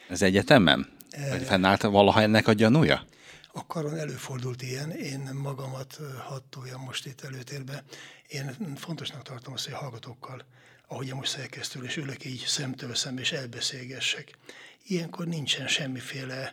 az 0.09 0.21
egyetemen? 0.21 0.93
Vagy 1.29 1.43
fennállt 1.43 1.81
valaha 1.81 2.21
ennek 2.21 2.47
a 2.47 2.53
gyanúja? 2.53 3.05
A 3.51 3.65
karon 3.67 3.97
előfordult 3.97 4.61
ilyen, 4.61 4.91
én 4.91 5.29
magamat 5.33 5.99
hadd 6.27 6.77
most 6.85 7.05
itt 7.05 7.21
előtérbe. 7.21 7.83
Én 8.27 8.55
fontosnak 8.75 9.21
tartom 9.21 9.53
azt, 9.53 9.65
hogy 9.65 9.73
a 9.73 9.77
hallgatókkal, 9.77 10.45
ahogy 10.87 11.13
most 11.13 11.31
szerkesztől, 11.31 11.83
és 11.83 11.97
ülök 11.97 12.25
így 12.25 12.43
szemtől 12.47 12.95
szembe, 12.95 13.21
és 13.21 13.31
elbeszélgessek. 13.31 14.37
Ilyenkor 14.83 15.25
nincsen 15.25 15.67
semmiféle 15.67 16.35
eh, 16.35 16.49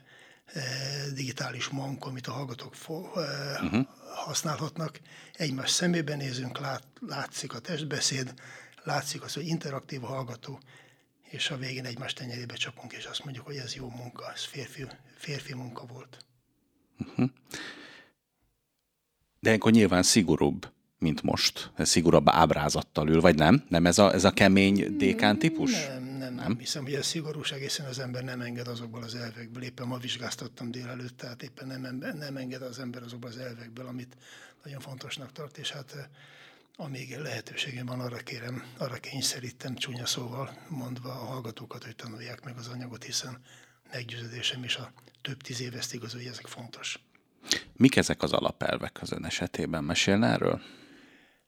digitális 1.14 1.68
manko, 1.68 2.08
amit 2.08 2.26
a 2.26 2.32
hallgatók 2.32 2.74
eh, 2.88 3.62
uh-huh. 3.62 3.86
használhatnak. 4.14 5.00
Egymás 5.32 5.70
szemébe 5.70 6.16
nézünk, 6.16 6.58
lát, 6.58 6.86
látszik 7.00 7.54
a 7.54 7.58
testbeszéd, 7.58 8.34
látszik 8.82 9.22
az, 9.22 9.34
hogy 9.34 9.46
interaktív 9.46 10.04
a 10.04 10.06
hallgató, 10.06 10.60
és 11.22 11.50
a 11.50 11.56
végén 11.56 11.84
egymás 11.84 12.12
tenyerébe 12.12 12.54
csapunk, 12.54 12.92
és 12.92 13.04
azt 13.04 13.24
mondjuk, 13.24 13.46
hogy 13.46 13.56
ez 13.56 13.74
jó 13.74 13.88
munka, 13.88 14.32
ez 14.32 14.44
férfi, 14.44 14.86
férfi 15.16 15.54
munka 15.54 15.86
volt. 15.86 16.24
Uh-huh. 16.98 17.30
De 19.40 19.52
akkor 19.52 19.72
nyilván 19.72 20.02
szigorúbb, 20.02 20.72
mint 20.98 21.22
most. 21.22 21.70
Ez 21.76 21.88
szigorúbb 21.88 22.28
ábrázattal 22.28 23.08
ül, 23.08 23.20
vagy 23.20 23.34
nem? 23.34 23.64
Nem 23.68 23.86
ez 23.86 23.98
a, 23.98 24.12
ez 24.12 24.24
a 24.24 24.30
kemény 24.30 24.96
dékán 24.96 25.38
típus? 25.38 25.86
Nem, 25.86 26.11
nem, 26.22 26.34
nem. 26.34 26.58
Hiszem, 26.58 26.84
hogy 26.84 26.94
a 26.94 27.02
szigorúság, 27.02 27.60
hiszen 27.60 27.86
az 27.86 27.98
ember 27.98 28.24
nem 28.24 28.40
enged 28.40 28.68
azokból 28.68 29.02
az 29.02 29.14
elvekből. 29.14 29.62
Éppen 29.62 29.86
ma 29.86 29.98
vizsgáztattam 29.98 30.70
délelőtt, 30.70 31.16
tehát 31.16 31.42
éppen 31.42 31.80
nem, 31.80 31.96
nem 32.18 32.36
enged 32.36 32.62
az 32.62 32.78
ember 32.78 33.02
azokból 33.02 33.30
az 33.30 33.38
elvekből, 33.38 33.86
amit 33.86 34.16
nagyon 34.64 34.80
fontosnak 34.80 35.32
tart, 35.32 35.58
és 35.58 35.70
hát 35.70 35.92
eh, 35.92 36.04
amíg 36.76 37.16
lehetőségem 37.16 37.86
van, 37.86 38.00
arra 38.00 38.16
kérem, 38.16 38.64
arra 38.78 38.94
kényszerítem 38.94 39.74
csúnya 39.74 40.06
szóval 40.06 40.58
mondva 40.68 41.10
a 41.10 41.24
hallgatókat, 41.24 41.84
hogy 41.84 41.96
tanulják 41.96 42.44
meg 42.44 42.56
az 42.56 42.68
anyagot, 42.68 43.04
hiszen 43.04 43.38
meggyőződésem 43.92 44.64
is 44.64 44.76
a 44.76 44.92
több 45.22 45.40
tíz 45.40 45.60
év 45.60 45.76
ezt 45.76 45.94
igazolja, 45.94 46.30
ezek 46.30 46.46
fontos. 46.46 47.00
Mik 47.72 47.96
ezek 47.96 48.22
az 48.22 48.32
alapelvek 48.32 48.98
az 49.02 49.12
ön 49.12 49.24
esetében? 49.24 49.84
Mesélne 49.84 50.26
erről? 50.26 50.60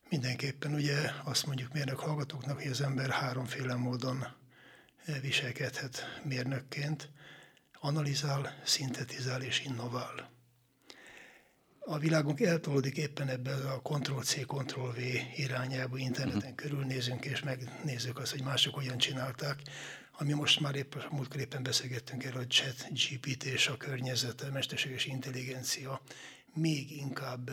Mindenképpen 0.09 0.75
ugye 0.75 1.11
azt 1.25 1.47
mondjuk 1.47 1.73
mérnök 1.73 1.99
hallgatóknak, 1.99 2.61
hogy 2.61 2.71
az 2.71 2.81
ember 2.81 3.11
háromféle 3.11 3.75
módon 3.75 4.27
viselkedhet 5.21 6.21
mérnökként. 6.25 7.09
Analizál, 7.73 8.61
szintetizál 8.65 9.43
és 9.43 9.65
innovál. 9.65 10.33
A 11.79 11.99
világunk 11.99 12.41
eltolódik 12.41 12.97
éppen 12.97 13.29
ebben 13.29 13.67
a 13.67 13.81
Ctrl-C, 13.81 14.47
Ctrl-V 14.47 14.99
irányába, 15.37 15.99
interneten 15.99 16.39
uh-huh. 16.39 16.55
körülnézünk, 16.55 17.25
és 17.25 17.43
megnézzük 17.43 18.19
azt, 18.19 18.31
hogy 18.31 18.43
mások 18.43 18.75
hogyan 18.75 18.99
csinálták 18.99 19.63
ami 20.19 20.33
most 20.33 20.61
már 20.61 20.75
épp, 20.75 20.95
múltkor 21.11 21.41
éppen 21.41 21.63
beszélgettünk 21.63 22.25
erről, 22.25 22.43
a 22.43 22.47
chat 22.47 22.87
GPT 22.93 23.45
és 23.45 23.69
a 23.69 23.77
környezet, 23.77 24.41
a 24.41 24.51
mesterséges 24.53 25.07
intelligencia 25.07 26.01
még 26.55 26.97
inkább 26.97 27.51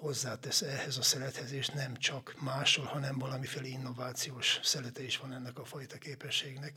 hozzátesz 0.00 0.62
ehhez 0.62 0.96
a 0.96 1.02
szerethez, 1.02 1.52
és 1.52 1.68
nem 1.68 1.96
csak 1.96 2.34
máshol, 2.40 2.84
hanem 2.84 3.18
valamiféle 3.18 3.66
innovációs 3.66 4.60
szelete 4.62 5.02
is 5.02 5.16
van 5.16 5.32
ennek 5.32 5.58
a 5.58 5.64
fajta 5.64 5.98
képességnek. 5.98 6.74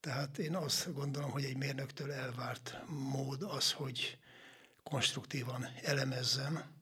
Tehát 0.00 0.38
én 0.38 0.54
azt 0.56 0.92
gondolom, 0.92 1.30
hogy 1.30 1.44
egy 1.44 1.56
mérnöktől 1.56 2.12
elvárt 2.12 2.76
mód 2.86 3.42
az, 3.42 3.72
hogy 3.72 4.18
konstruktívan 4.82 5.66
elemezzen, 5.82 6.72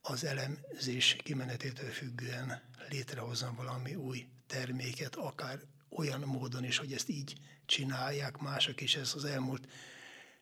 az 0.00 0.24
elemzés 0.24 1.16
kimenetétől 1.24 1.90
függően 1.90 2.62
létrehozzon 2.88 3.54
valami 3.54 3.94
új 3.94 4.26
terméket, 4.46 5.16
akár 5.16 5.60
olyan 5.88 6.20
módon 6.20 6.64
is, 6.64 6.78
hogy 6.78 6.92
ezt 6.92 7.08
így 7.08 7.34
csinálják 7.64 8.36
mások, 8.36 8.80
és 8.80 8.96
ez 8.96 9.12
az 9.14 9.24
elmúlt 9.24 9.68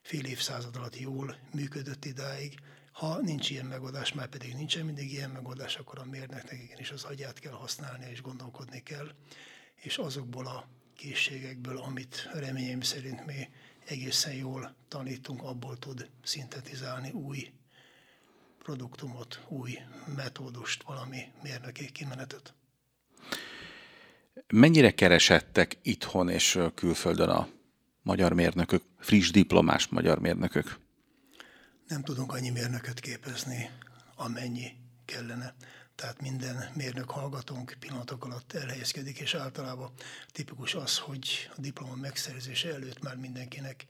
fél 0.02 0.24
évszázad 0.24 0.76
alatt 0.76 0.98
jól 0.98 1.36
működött 1.52 2.04
idáig. 2.04 2.58
Ha 2.94 3.20
nincs 3.20 3.50
ilyen 3.50 3.66
megoldás, 3.66 4.12
már 4.12 4.28
pedig 4.28 4.54
nincsen 4.54 4.84
mindig 4.84 5.12
ilyen 5.12 5.30
megoldás, 5.30 5.76
akkor 5.76 5.98
a 5.98 6.04
mérnöknek 6.04 6.62
igenis 6.62 6.90
az 6.90 7.04
agyát 7.04 7.38
kell 7.38 7.52
használni, 7.52 8.10
és 8.10 8.22
gondolkodni 8.22 8.82
kell, 8.82 9.08
és 9.74 9.98
azokból 9.98 10.46
a 10.46 10.68
készségekből, 10.96 11.78
amit 11.78 12.30
reményeim 12.32 12.80
szerint 12.80 13.26
mi 13.26 13.48
egészen 13.86 14.34
jól 14.34 14.74
tanítunk, 14.88 15.42
abból 15.42 15.78
tud 15.78 16.08
szintetizálni 16.22 17.10
új 17.10 17.52
produktumot, 18.62 19.44
új 19.48 19.78
metódust, 20.16 20.82
valami 20.82 21.32
mérnöki 21.42 21.92
kimenetet. 21.92 22.54
Mennyire 24.46 24.90
keresettek 24.90 25.78
itthon 25.82 26.28
és 26.28 26.58
külföldön 26.74 27.28
a 27.28 27.48
magyar 28.02 28.32
mérnökök, 28.32 28.82
friss 28.98 29.30
diplomás 29.30 29.86
magyar 29.86 30.18
mérnökök? 30.18 30.82
Nem 31.86 32.02
tudunk 32.02 32.32
annyi 32.32 32.50
mérnököt 32.50 33.00
képezni, 33.00 33.70
amennyi 34.16 34.76
kellene. 35.04 35.54
Tehát 35.94 36.20
minden 36.20 36.70
mérnök 36.74 37.10
hallgatónk 37.10 37.76
pillanatok 37.78 38.24
alatt 38.24 38.52
elhelyezkedik, 38.52 39.18
és 39.18 39.34
általában 39.34 39.92
tipikus 40.26 40.74
az, 40.74 40.98
hogy 40.98 41.50
a 41.56 41.60
diploma 41.60 41.94
megszerzése 41.94 42.72
előtt 42.72 43.02
már 43.02 43.16
mindenkinek 43.16 43.86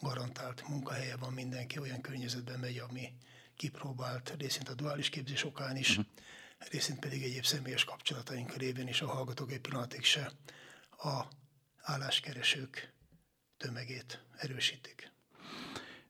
garantált 0.00 0.68
munkahelye 0.68 1.16
van, 1.16 1.32
mindenki 1.32 1.78
olyan 1.78 2.00
környezetben 2.00 2.58
megy, 2.58 2.78
ami 2.78 3.12
kipróbált, 3.56 4.34
részint 4.38 4.68
a 4.68 4.74
duális 4.74 5.08
képzés 5.08 5.44
okán 5.44 5.76
is, 5.76 5.90
uh-huh 5.90 6.06
részint 6.70 6.98
pedig 6.98 7.22
egyéb 7.22 7.44
személyes 7.44 7.84
kapcsolataink 7.84 8.56
révén 8.56 8.88
is 8.88 9.00
a 9.00 9.06
hallgatók 9.06 9.52
egy 9.52 9.60
pillanatig 9.60 10.04
se 10.04 10.32
a 10.90 11.24
álláskeresők 11.80 12.92
tömegét 13.56 14.22
erősítik. 14.36 15.12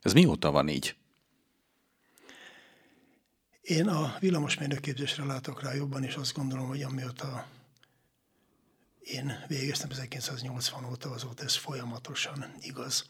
Ez 0.01 0.13
mióta 0.13 0.51
van 0.51 0.67
így? 0.67 0.95
Én 3.65 3.87
a 3.87 4.15
villamosmérnökképzésre 4.19 5.23
látok 5.23 5.61
rá 5.61 5.73
jobban, 5.73 6.03
és 6.03 6.15
azt 6.15 6.33
gondolom, 6.33 6.67
hogy 6.67 6.81
amióta 6.83 7.47
én 8.99 9.43
végeztem 9.47 9.89
1980 9.89 10.85
óta, 10.85 11.11
azóta 11.11 11.43
ez 11.43 11.55
folyamatosan 11.55 12.53
igaz. 12.61 13.05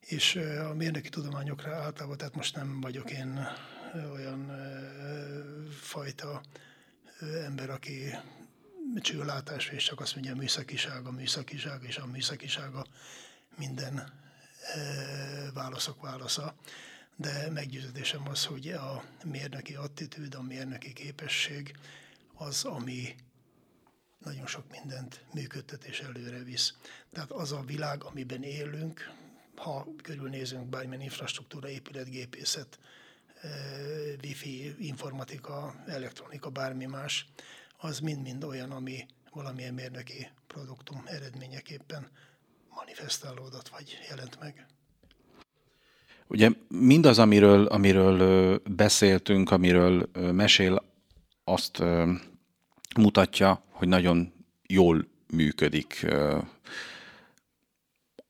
És 0.00 0.36
a 0.70 0.74
mérnöki 0.74 1.08
tudományokra 1.08 1.74
általában, 1.74 2.16
tehát 2.16 2.34
most 2.34 2.56
nem 2.56 2.80
vagyok 2.80 3.10
én 3.10 3.48
olyan 4.12 4.50
fajta 5.80 6.42
ember, 7.20 7.70
aki 7.70 8.14
csőlátás, 9.00 9.68
és 9.68 9.84
csak 9.84 10.00
azt 10.00 10.14
mondja, 10.14 10.32
a 10.32 10.36
műszakisága, 10.36 11.10
műszakisága, 11.10 11.86
és 11.86 11.96
a 11.96 12.06
műszakisága 12.06 12.86
minden 13.56 14.12
válaszok 15.54 16.02
válasza. 16.02 16.54
De 17.16 17.50
meggyőződésem 17.50 18.28
az, 18.28 18.44
hogy 18.44 18.68
a 18.68 19.04
mérnöki 19.24 19.74
attitűd, 19.74 20.34
a 20.34 20.42
mérnöki 20.42 20.92
képesség 20.92 21.76
az, 22.34 22.64
ami 22.64 23.14
nagyon 24.18 24.46
sok 24.46 24.70
mindent 24.70 25.24
működtet 25.32 25.84
és 25.84 26.00
előre 26.00 26.42
visz. 26.42 26.74
Tehát 27.12 27.30
az 27.30 27.52
a 27.52 27.60
világ, 27.60 28.04
amiben 28.04 28.42
élünk, 28.42 29.10
ha 29.56 29.86
körülnézünk 30.02 30.66
bármilyen 30.66 31.00
infrastruktúra, 31.00 31.68
épület, 31.68 32.08
gépészet, 32.08 32.78
wifi, 34.22 34.86
informatika, 34.86 35.82
elektronika, 35.86 36.50
bármi 36.50 36.86
más, 36.86 37.26
az 37.76 37.98
mind-mind 37.98 38.44
olyan, 38.44 38.70
ami 38.70 39.06
valamilyen 39.30 39.74
mérnöki 39.74 40.30
produktum 40.46 41.02
eredményeképpen 41.06 42.10
manifestálódott 42.68 43.68
vagy 43.68 43.98
jelent 44.08 44.40
meg. 44.40 44.66
Ugye 46.32 46.50
mindaz, 46.68 47.18
amiről, 47.18 47.66
amiről 47.66 48.62
beszéltünk, 48.70 49.50
amiről 49.50 50.10
mesél, 50.32 50.84
azt 51.44 51.82
mutatja, 52.96 53.64
hogy 53.70 53.88
nagyon 53.88 54.32
jól 54.66 55.06
működik 55.32 56.06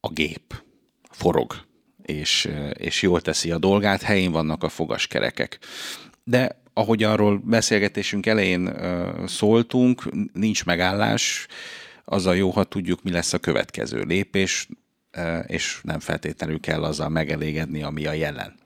a 0.00 0.08
gép, 0.08 0.62
forog 1.10 1.54
és, 2.02 2.48
és 2.72 3.02
jól 3.02 3.20
teszi 3.20 3.50
a 3.50 3.58
dolgát, 3.58 4.02
helyén 4.02 4.32
vannak 4.32 4.62
a 4.62 4.68
fogaskerekek. 4.68 5.58
De 6.24 6.62
ahogy 6.72 7.02
arról 7.02 7.38
beszélgetésünk 7.44 8.26
elején 8.26 8.74
szóltunk, 9.26 10.02
nincs 10.32 10.64
megállás, 10.64 11.46
az 12.04 12.26
a 12.26 12.32
jó, 12.32 12.50
ha 12.50 12.64
tudjuk, 12.64 13.02
mi 13.02 13.10
lesz 13.10 13.32
a 13.32 13.38
következő 13.38 14.02
lépés, 14.02 14.68
és 15.46 15.80
nem 15.82 16.00
feltétlenül 16.00 16.60
kell 16.60 16.84
azzal 16.84 17.08
megelégedni, 17.08 17.82
ami 17.82 18.06
a 18.06 18.12
jelen. 18.12 18.58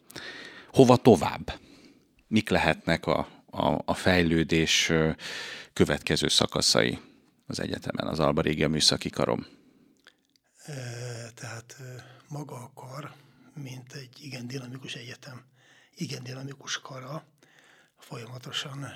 Hova 0.73 0.97
tovább? 0.97 1.59
Mik 2.27 2.49
lehetnek 2.49 3.07
a, 3.07 3.29
a, 3.51 3.83
a 3.85 3.95
fejlődés 3.95 4.93
következő 5.73 6.29
szakaszai 6.29 6.99
az 7.47 7.61
egyetemen, 7.61 8.07
az 8.07 8.19
Alba 8.19 8.41
Régia 8.41 8.69
Műszaki 8.69 9.11
Karom? 9.11 9.47
Tehát 11.35 11.77
maga 12.29 12.55
a 12.55 12.71
kar, 12.75 13.13
mint 13.55 13.93
egy 13.93 14.25
igen 14.25 14.47
dinamikus 14.47 14.95
egyetem, 14.95 15.45
igen 15.95 16.23
dinamikus 16.23 16.81
kara, 16.81 17.25
folyamatosan 17.99 18.87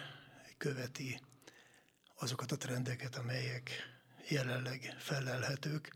követi 0.58 1.20
azokat 2.16 2.52
a 2.52 2.56
trendeket, 2.56 3.16
amelyek 3.16 3.70
jelenleg 4.28 4.94
felelhetők, 4.98 5.92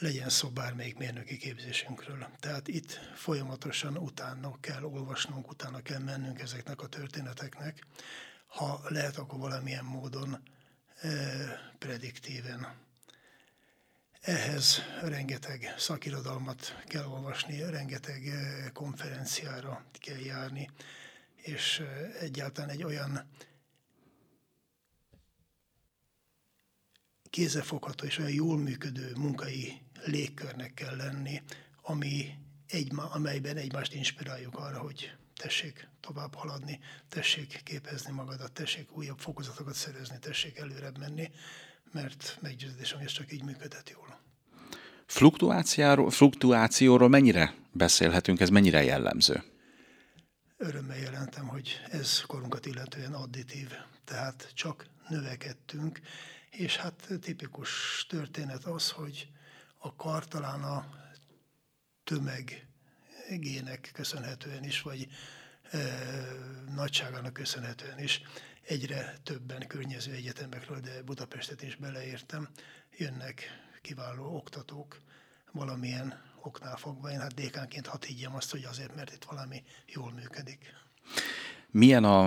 legyen 0.00 0.28
szó 0.28 0.48
bármelyik 0.48 0.98
mérnöki 0.98 1.36
képzésünkről. 1.36 2.28
Tehát 2.38 2.68
itt 2.68 2.92
folyamatosan 3.14 3.96
utána 3.96 4.60
kell 4.60 4.82
olvasnunk, 4.82 5.50
utána 5.50 5.82
kell 5.82 5.98
mennünk 5.98 6.40
ezeknek 6.40 6.80
a 6.82 6.86
történeteknek, 6.86 7.86
ha 8.46 8.80
lehet, 8.88 9.16
akkor 9.16 9.38
valamilyen 9.38 9.84
módon 9.84 10.42
eh, 11.00 11.10
prediktíven. 11.78 12.74
Ehhez 14.20 14.78
rengeteg 15.02 15.74
szakirodalmat 15.78 16.82
kell 16.86 17.04
olvasni, 17.04 17.70
rengeteg 17.70 18.26
eh, 18.26 18.70
konferenciára 18.72 19.84
kell 19.92 20.18
járni, 20.18 20.70
és 21.36 21.78
eh, 21.78 22.22
egyáltalán 22.22 22.70
egy 22.70 22.84
olyan 22.84 23.28
kézefogható 27.30 28.04
és 28.04 28.18
olyan 28.18 28.30
jól 28.32 28.58
működő 28.58 29.12
munkai 29.16 29.80
légkörnek 30.04 30.74
kell 30.74 30.96
lenni, 30.96 31.42
ami 31.82 32.34
egy, 32.68 32.92
amelyben 32.94 33.56
egymást 33.56 33.94
inspiráljuk 33.94 34.58
arra, 34.58 34.78
hogy 34.78 35.12
tessék 35.34 35.88
tovább 36.00 36.34
haladni, 36.34 36.80
tessék 37.08 37.60
képezni 37.64 38.12
magadat, 38.12 38.52
tessék 38.52 38.96
újabb 38.96 39.18
fokozatokat 39.18 39.74
szerezni, 39.74 40.18
tessék 40.18 40.58
előrebb 40.58 40.98
menni, 40.98 41.30
mert 41.92 42.38
meggyőződésem, 42.40 42.96
hogy 42.96 43.06
ez 43.06 43.12
csak 43.12 43.32
így 43.32 43.44
működhet 43.44 43.90
jól. 43.90 44.18
Fluktuációról, 45.06 46.10
fluktuációról 46.10 47.08
mennyire 47.08 47.54
beszélhetünk, 47.72 48.40
ez 48.40 48.48
mennyire 48.48 48.82
jellemző? 48.82 49.42
Örömmel 50.56 50.98
jelentem, 50.98 51.48
hogy 51.48 51.80
ez 51.90 52.20
korunkat 52.20 52.66
illetően 52.66 53.12
additív, 53.12 53.70
tehát 54.04 54.50
csak 54.54 54.86
növekedtünk, 55.08 56.00
és 56.50 56.76
hát 56.76 57.08
tipikus 57.20 57.70
történet 58.08 58.64
az, 58.64 58.90
hogy 58.90 59.28
a 59.82 59.94
kar 59.96 60.26
talán 60.26 60.62
a 60.62 60.84
tömegének 62.04 63.90
köszönhetően 63.92 64.64
is, 64.64 64.82
vagy 64.82 65.08
e, 65.70 65.78
nagyságának 66.74 67.32
köszönhetően 67.32 67.98
is 67.98 68.22
egyre 68.62 69.16
többen 69.22 69.66
környező 69.66 70.12
egyetemekről, 70.12 70.80
de 70.80 71.02
Budapestet 71.02 71.62
is 71.62 71.76
beleértem, 71.76 72.48
jönnek 72.96 73.42
kiváló 73.82 74.36
oktatók 74.36 75.00
valamilyen 75.52 76.22
oknál 76.42 76.76
fogva. 76.76 77.10
Én 77.10 77.20
hát 77.20 77.34
dékánként 77.34 77.86
hadd 77.86 78.04
higgyem 78.04 78.34
azt, 78.34 78.50
hogy 78.50 78.64
azért, 78.64 78.94
mert 78.94 79.12
itt 79.12 79.24
valami 79.24 79.62
jól 79.86 80.12
működik. 80.12 80.74
Milyen 81.70 82.04
a, 82.04 82.24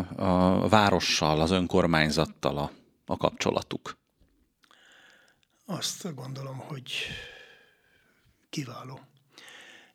a 0.64 0.68
várossal, 0.68 1.42
az 1.42 1.52
önkormányzattal 1.52 2.58
a, 2.58 2.72
a 3.06 3.18
kapcsolatuk? 3.18 3.98
Azt 5.66 6.16
gondolom, 6.16 6.58
hogy 6.58 6.92
kiváló. 8.54 9.00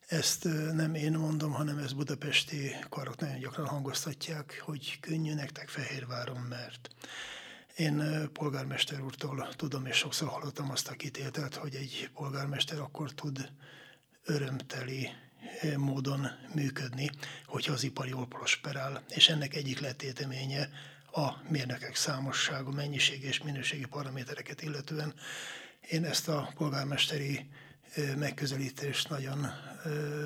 Ezt 0.06 0.44
nem 0.72 0.94
én 0.94 1.12
mondom, 1.12 1.52
hanem 1.52 1.78
ezt 1.78 1.96
budapesti 1.96 2.76
karok 2.88 3.20
nagyon 3.20 3.38
gyakran 3.38 3.66
hangoztatják, 3.66 4.62
hogy 4.64 5.00
könnyű 5.00 5.34
nektek 5.34 5.68
Fehérváron, 5.68 6.40
mert 6.40 6.88
én 7.76 8.28
polgármester 8.32 9.00
úrtól 9.00 9.48
tudom, 9.56 9.86
és 9.86 9.96
sokszor 9.96 10.28
hallottam 10.28 10.70
azt 10.70 10.88
a 10.88 10.94
kitételt, 10.94 11.54
hogy 11.54 11.74
egy 11.74 12.10
polgármester 12.14 12.78
akkor 12.78 13.12
tud 13.12 13.50
örömteli 14.24 15.08
módon 15.76 16.26
működni, 16.54 17.10
hogyha 17.46 17.72
az 17.72 17.82
ipar 17.82 18.08
jól 18.08 18.26
prosperál. 18.26 19.02
És 19.08 19.28
ennek 19.28 19.54
egyik 19.54 19.80
letéteménye 19.80 20.68
a 21.12 21.30
mérnökek 21.48 21.94
számossága, 21.94 22.70
mennyiség 22.70 23.22
és 23.22 23.42
minőségi 23.42 23.86
paramétereket 23.86 24.62
illetően. 24.62 25.14
Én 25.88 26.04
ezt 26.04 26.28
a 26.28 26.52
polgármesteri 26.54 27.48
megközelítést 28.16 29.08
nagyon 29.08 29.46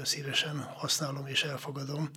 szívesen 0.04 0.56
használom 0.62 1.26
és 1.26 1.42
elfogadom, 1.42 2.10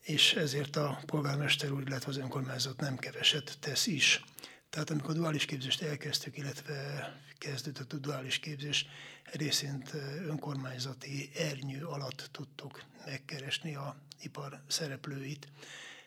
és 0.00 0.32
ezért 0.32 0.76
a 0.76 1.02
polgármester 1.06 1.70
úr, 1.70 1.82
illetve 1.86 2.10
az 2.10 2.16
önkormányzat 2.16 2.80
nem 2.80 2.96
keveset 2.96 3.56
tesz 3.60 3.86
is. 3.86 4.24
Tehát 4.70 4.90
amikor 4.90 5.14
duális 5.14 5.44
képzést 5.44 5.82
elkezdtük, 5.82 6.36
illetve 6.38 7.08
kezdődött 7.38 7.92
a 7.92 7.98
duális 7.98 8.38
képzés, 8.38 8.86
részint 9.32 9.94
önkormányzati 10.26 11.30
ernyő 11.34 11.84
alatt 11.84 12.28
tudtuk 12.32 12.84
megkeresni 13.04 13.74
a 13.74 13.96
ipar 14.20 14.62
szereplőit, 14.66 15.48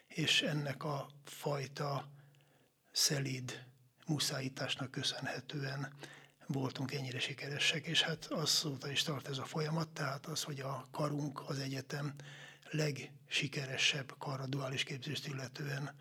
és 0.08 0.41
ennek 0.41 0.84
a 0.84 1.10
fajta 1.25 2.10
szelíd 2.91 3.63
muszájításnak 4.06 4.91
köszönhetően 4.91 5.93
voltunk 6.47 6.93
ennyire 6.93 7.19
sikeresek, 7.19 7.86
és 7.86 8.01
hát 8.01 8.25
azóta 8.25 8.91
is 8.91 9.03
tart 9.03 9.27
ez 9.27 9.38
a 9.38 9.45
folyamat, 9.45 9.88
tehát 9.88 10.25
az, 10.25 10.43
hogy 10.43 10.60
a 10.60 10.88
karunk, 10.91 11.43
az 11.47 11.60
egyetem 11.60 12.13
legsikeresebb 12.69 14.13
karra 14.17 14.47
duális 14.47 14.84
képzést 14.84 15.27
illetően 15.27 15.95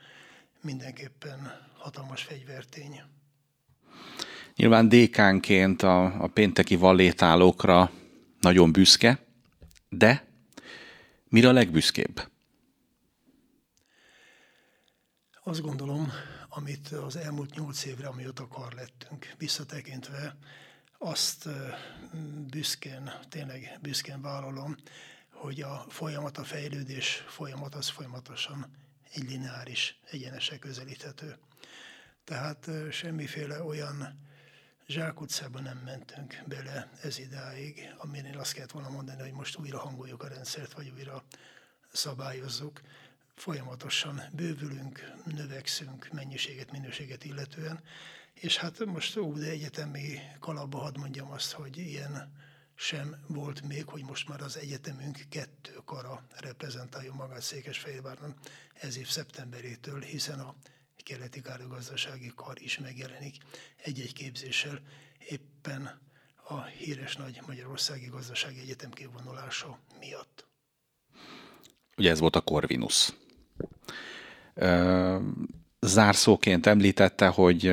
mindenképpen 0.60 1.68
hatalmas 1.78 2.22
fegyvertény. 2.22 3.02
Nyilván 4.56 4.88
dékánként 4.88 5.82
a, 5.82 6.22
a 6.22 6.26
pénteki 6.26 6.76
vallétálókra 6.76 7.90
nagyon 8.40 8.72
büszke, 8.72 9.18
de 9.88 10.26
mire 11.28 11.48
a 11.48 11.52
legbüszkébb? 11.52 12.20
Azt 15.42 15.60
gondolom, 15.60 16.12
amit 16.56 16.88
az 16.88 17.16
elmúlt 17.16 17.54
nyolc 17.54 17.84
évre, 17.84 18.06
amióta 18.06 18.48
kar 18.48 18.72
lettünk, 18.72 19.32
visszatekintve, 19.38 20.36
azt 20.98 21.48
büszkén, 22.50 23.10
tényleg 23.28 23.78
büszkén 23.80 24.20
vállalom, 24.20 24.76
hogy 25.30 25.60
a 25.60 25.84
folyamat, 25.88 26.38
a 26.38 26.44
fejlődés 26.44 27.24
folyamat 27.26 27.74
az 27.74 27.88
folyamatosan 27.88 28.70
egy 29.12 29.30
lineáris, 29.30 29.98
egyenesek 30.10 30.58
közelíthető. 30.58 31.38
Tehát 32.24 32.70
semmiféle 32.90 33.62
olyan 33.62 34.18
zsákutcába 34.86 35.60
nem 35.60 35.78
mentünk 35.78 36.42
bele 36.46 36.90
ez 37.02 37.18
idáig, 37.18 37.94
amin 37.96 38.24
én 38.24 38.36
azt 38.36 38.52
kellett 38.52 38.70
volna 38.70 38.88
mondani, 38.88 39.20
hogy 39.20 39.32
most 39.32 39.58
újra 39.58 39.78
hangoljuk 39.78 40.22
a 40.22 40.28
rendszert, 40.28 40.72
vagy 40.72 40.92
újra 40.96 41.24
szabályozzuk. 41.92 42.80
Folyamatosan 43.34 44.22
bővülünk, 44.32 45.12
növekszünk 45.24 46.08
mennyiséget, 46.12 46.70
minőséget 46.70 47.24
illetően, 47.24 47.82
és 48.34 48.56
hát 48.56 48.84
most 48.84 49.16
ó, 49.16 49.32
de 49.32 49.46
egyetemi 49.46 50.18
kalapba 50.40 50.78
hadd 50.78 50.98
mondjam 50.98 51.30
azt, 51.30 51.52
hogy 51.52 51.76
ilyen 51.76 52.32
sem 52.74 53.24
volt 53.26 53.62
még, 53.62 53.86
hogy 53.86 54.02
most 54.02 54.28
már 54.28 54.40
az 54.40 54.56
egyetemünk 54.56 55.18
kettő 55.28 55.72
kara 55.84 56.26
reprezentálja 56.36 57.12
magát 57.12 57.42
Székesfehérváron 57.42 58.34
ez 58.74 58.96
év 58.96 59.08
szeptemberétől, 59.08 60.00
hiszen 60.00 60.40
a 60.40 60.54
keleti 60.96 61.40
kárgazdasági 61.40 62.32
kar 62.34 62.60
is 62.60 62.78
megjelenik 62.78 63.36
egy-egy 63.76 64.12
képzéssel 64.12 64.80
éppen 65.28 66.00
a 66.44 66.62
híres 66.62 67.16
nagy 67.16 67.40
Magyarországi 67.46 68.06
Gazdasági 68.06 68.60
Egyetem 68.60 68.90
kivonulása 68.90 69.78
miatt. 70.00 70.46
Ugye 71.96 72.10
ez 72.10 72.18
volt 72.18 72.36
a 72.36 72.40
Corvinus. 72.40 73.12
Zárszóként 75.80 76.66
említette, 76.66 77.26
hogy 77.26 77.66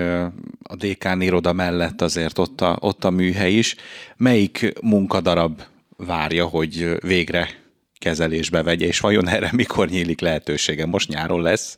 a 0.63 0.76
dékán 0.76 1.22
iroda 1.22 1.54
mellett 1.54 2.02
azért 2.02 2.38
ott 2.38 2.62
a, 2.62 2.78
ott 2.80 3.04
a 3.04 3.10
műhely 3.10 3.54
is. 3.54 3.76
Melyik 4.17 4.74
munkadarab 4.82 5.62
várja, 5.98 6.46
hogy 6.46 6.98
végre 7.02 7.50
kezelésbe 7.98 8.63
vegye, 8.63 8.86
és 8.86 9.00
vajon 9.00 9.28
erre 9.28 9.50
mikor 9.52 9.89
nyílik 9.89 10.20
lehetősége? 10.20 10.86
Most 10.86 11.10
nyáron 11.10 11.41
lesz? 11.41 11.78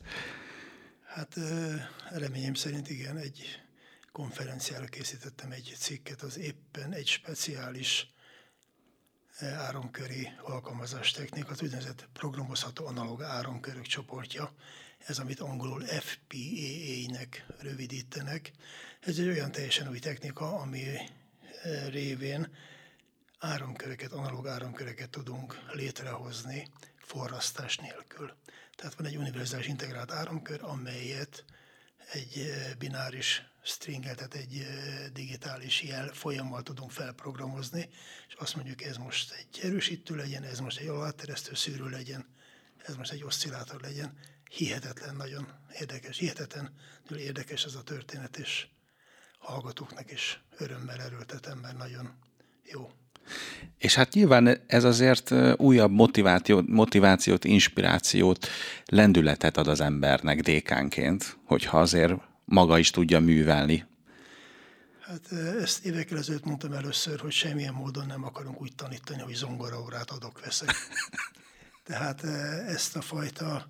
Hát 1.06 1.36
reményem 2.12 2.54
szerint 2.54 2.90
igen, 2.90 3.18
egy 3.18 3.62
konferenciára 4.12 4.86
készítettem 4.86 5.52
egy 5.52 5.74
cikket, 5.78 6.22
az 6.22 6.38
éppen 6.38 6.94
egy 6.94 7.08
speciális 7.08 8.13
áramköri 9.42 10.32
alkalmazás 10.42 11.12
technika, 11.12 11.52
az 11.52 11.62
úgynevezett 11.62 12.08
programozható 12.14 12.86
analóg 12.86 13.22
áramkörök 13.22 13.86
csoportja. 13.86 14.54
ez 15.06 15.20
amit 15.20 15.40
angolul 15.40 15.82
FPAA-nek 15.86 17.46
rövidítenek. 17.60 18.52
Ez 19.00 19.18
egy 19.18 19.28
olyan 19.28 19.52
teljesen 19.52 19.90
új 19.90 20.00
technika, 20.00 20.60
ami 20.60 20.84
révén 21.90 22.48
áramköröket, 23.40 24.12
analóg 24.12 24.48
áramköröket 24.48 25.10
tudunk 25.10 25.60
létrehozni 25.72 26.68
forrasztás 26.98 27.78
nélkül. 27.78 28.34
Tehát 28.76 28.96
van 28.96 29.06
egy 29.06 29.18
univerzális 29.18 29.68
integrált 29.68 30.12
áramkör, 30.12 30.64
amelyet 30.64 31.46
egy 32.12 32.54
bináris 32.78 33.44
stringet, 33.64 34.16
tehát 34.16 34.34
egy 34.34 34.68
digitális 35.44 35.84
jel 35.84 36.10
folyammal 36.14 36.62
tudunk 36.62 36.92
felprogramozni, 36.92 37.90
és 38.28 38.34
azt 38.34 38.56
mondjuk, 38.56 38.84
ez 38.84 38.98
most 38.98 39.34
egy 39.38 39.66
erősítő 39.66 40.16
legyen, 40.16 40.44
ez 40.44 40.60
most 40.60 40.80
egy 40.80 40.88
aláteresztő 40.88 41.56
szűrő 41.56 41.90
legyen, 41.90 42.26
ez 42.86 42.96
most 42.96 43.12
egy 43.12 43.24
oszcillátor 43.24 43.82
legyen. 43.82 44.18
Hihetetlen, 44.50 45.16
nagyon 45.16 45.48
érdekes, 45.80 46.18
hihetetlenül 46.18 47.18
érdekes 47.18 47.66
ez 47.66 47.76
a 47.76 47.84
történet, 47.84 48.38
és 48.38 48.68
hallgatóknak 49.38 50.12
is 50.12 50.42
örömmel 50.58 51.02
erőltetem, 51.02 51.58
mert 51.58 51.78
nagyon 51.78 52.14
jó. 52.64 52.92
És 53.78 53.96
hát 53.96 54.14
nyilván 54.14 54.64
ez 54.68 54.84
azért 54.84 55.32
újabb 55.58 55.92
motivációt, 55.92 56.68
motivációt, 56.68 57.46
inspirációt, 57.46 58.48
lendületet 58.86 59.58
ad 59.58 59.68
az 59.68 59.82
embernek 59.82 60.42
dékánként, 60.42 61.38
hogyha 61.46 61.80
azért 61.80 62.14
maga 62.46 62.78
is 62.78 62.90
tudja 62.90 63.20
művelni. 63.20 63.92
Hát 65.14 65.32
ezt 65.62 65.86
évekkel 65.86 66.18
ezelőtt 66.18 66.46
mondtam 66.46 66.74
először, 66.74 67.20
hogy 67.20 67.32
semmilyen 67.32 67.74
módon 67.74 68.06
nem 68.06 68.24
akarunk 68.24 68.62
úgy 68.62 68.76
tanítani, 68.76 69.22
hogy 69.22 69.34
zongoraórát 69.34 70.10
adok-veszek. 70.12 70.76
Tehát 71.88 72.24
ezt 72.68 72.96
a 72.96 73.02
fajta 73.02 73.68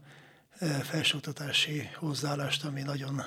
felsőoktatási 0.84 1.90
hozzáállást, 1.96 2.64
ami 2.64 2.82
nagyon 2.82 3.22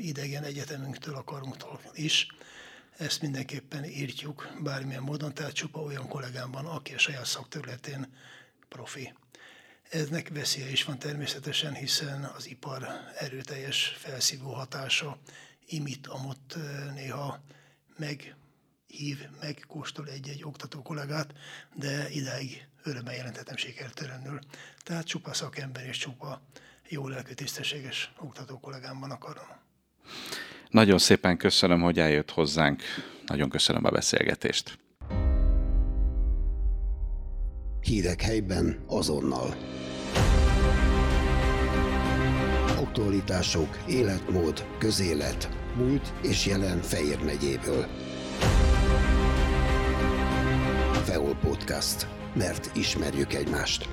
idegen 0.00 0.44
egyetemünktől 0.44 1.14
akarunktól 1.14 1.80
is, 1.92 2.26
ezt 2.96 3.22
mindenképpen 3.22 3.84
írtjuk 3.84 4.48
bármilyen 4.62 5.02
módon, 5.02 5.34
tehát 5.34 5.52
csupa 5.52 5.80
olyan 5.80 6.08
kollégám 6.08 6.50
van, 6.50 6.66
aki 6.66 6.94
a 6.94 6.98
saját 6.98 7.26
szakterületén 7.26 8.12
profi. 8.68 9.14
Eznek 9.90 10.28
veszélye 10.28 10.70
is 10.70 10.84
van 10.84 10.98
természetesen, 10.98 11.74
hiszen 11.74 12.24
az 12.24 12.48
ipar 12.48 12.86
erőteljes 13.18 13.96
felszívó 13.98 14.52
hatása 14.52 15.18
imit, 15.66 16.06
amott 16.06 16.56
néha 16.94 17.40
meghív, 17.96 19.28
megkóstol 19.40 20.08
egy-egy 20.08 20.44
oktató 20.44 20.82
kollégát, 20.82 21.34
de 21.74 22.10
idáig 22.10 22.66
örömmel 22.82 23.14
jelentetem 23.14 23.56
sikertelenül. 23.56 24.38
Tehát 24.82 25.06
csupa 25.06 25.34
szakember 25.34 25.86
és 25.86 25.98
csupa 25.98 26.40
jó 26.88 27.08
lelkű, 27.08 27.32
tisztességes 27.32 28.12
oktató 28.18 28.60
kollégámban 28.60 29.10
akarom. 29.10 29.46
Nagyon 30.70 30.98
szépen 30.98 31.36
köszönöm, 31.36 31.80
hogy 31.80 31.98
eljött 31.98 32.30
hozzánk. 32.30 32.82
Nagyon 33.26 33.48
köszönöm 33.48 33.84
a 33.84 33.90
beszélgetést. 33.90 34.78
Hírek 37.80 38.20
helyben 38.20 38.84
azonnal. 38.86 39.56
Aktualitások, 42.92 43.78
életmód, 43.86 44.64
közélet, 44.78 45.48
múlt 45.76 46.12
és 46.22 46.46
jelen 46.46 46.80
Fejér 46.82 47.18
megyéből. 47.24 47.86
Feol 51.04 51.36
Podcast. 51.40 52.06
Mert 52.34 52.70
ismerjük 52.76 53.34
egymást. 53.34 53.88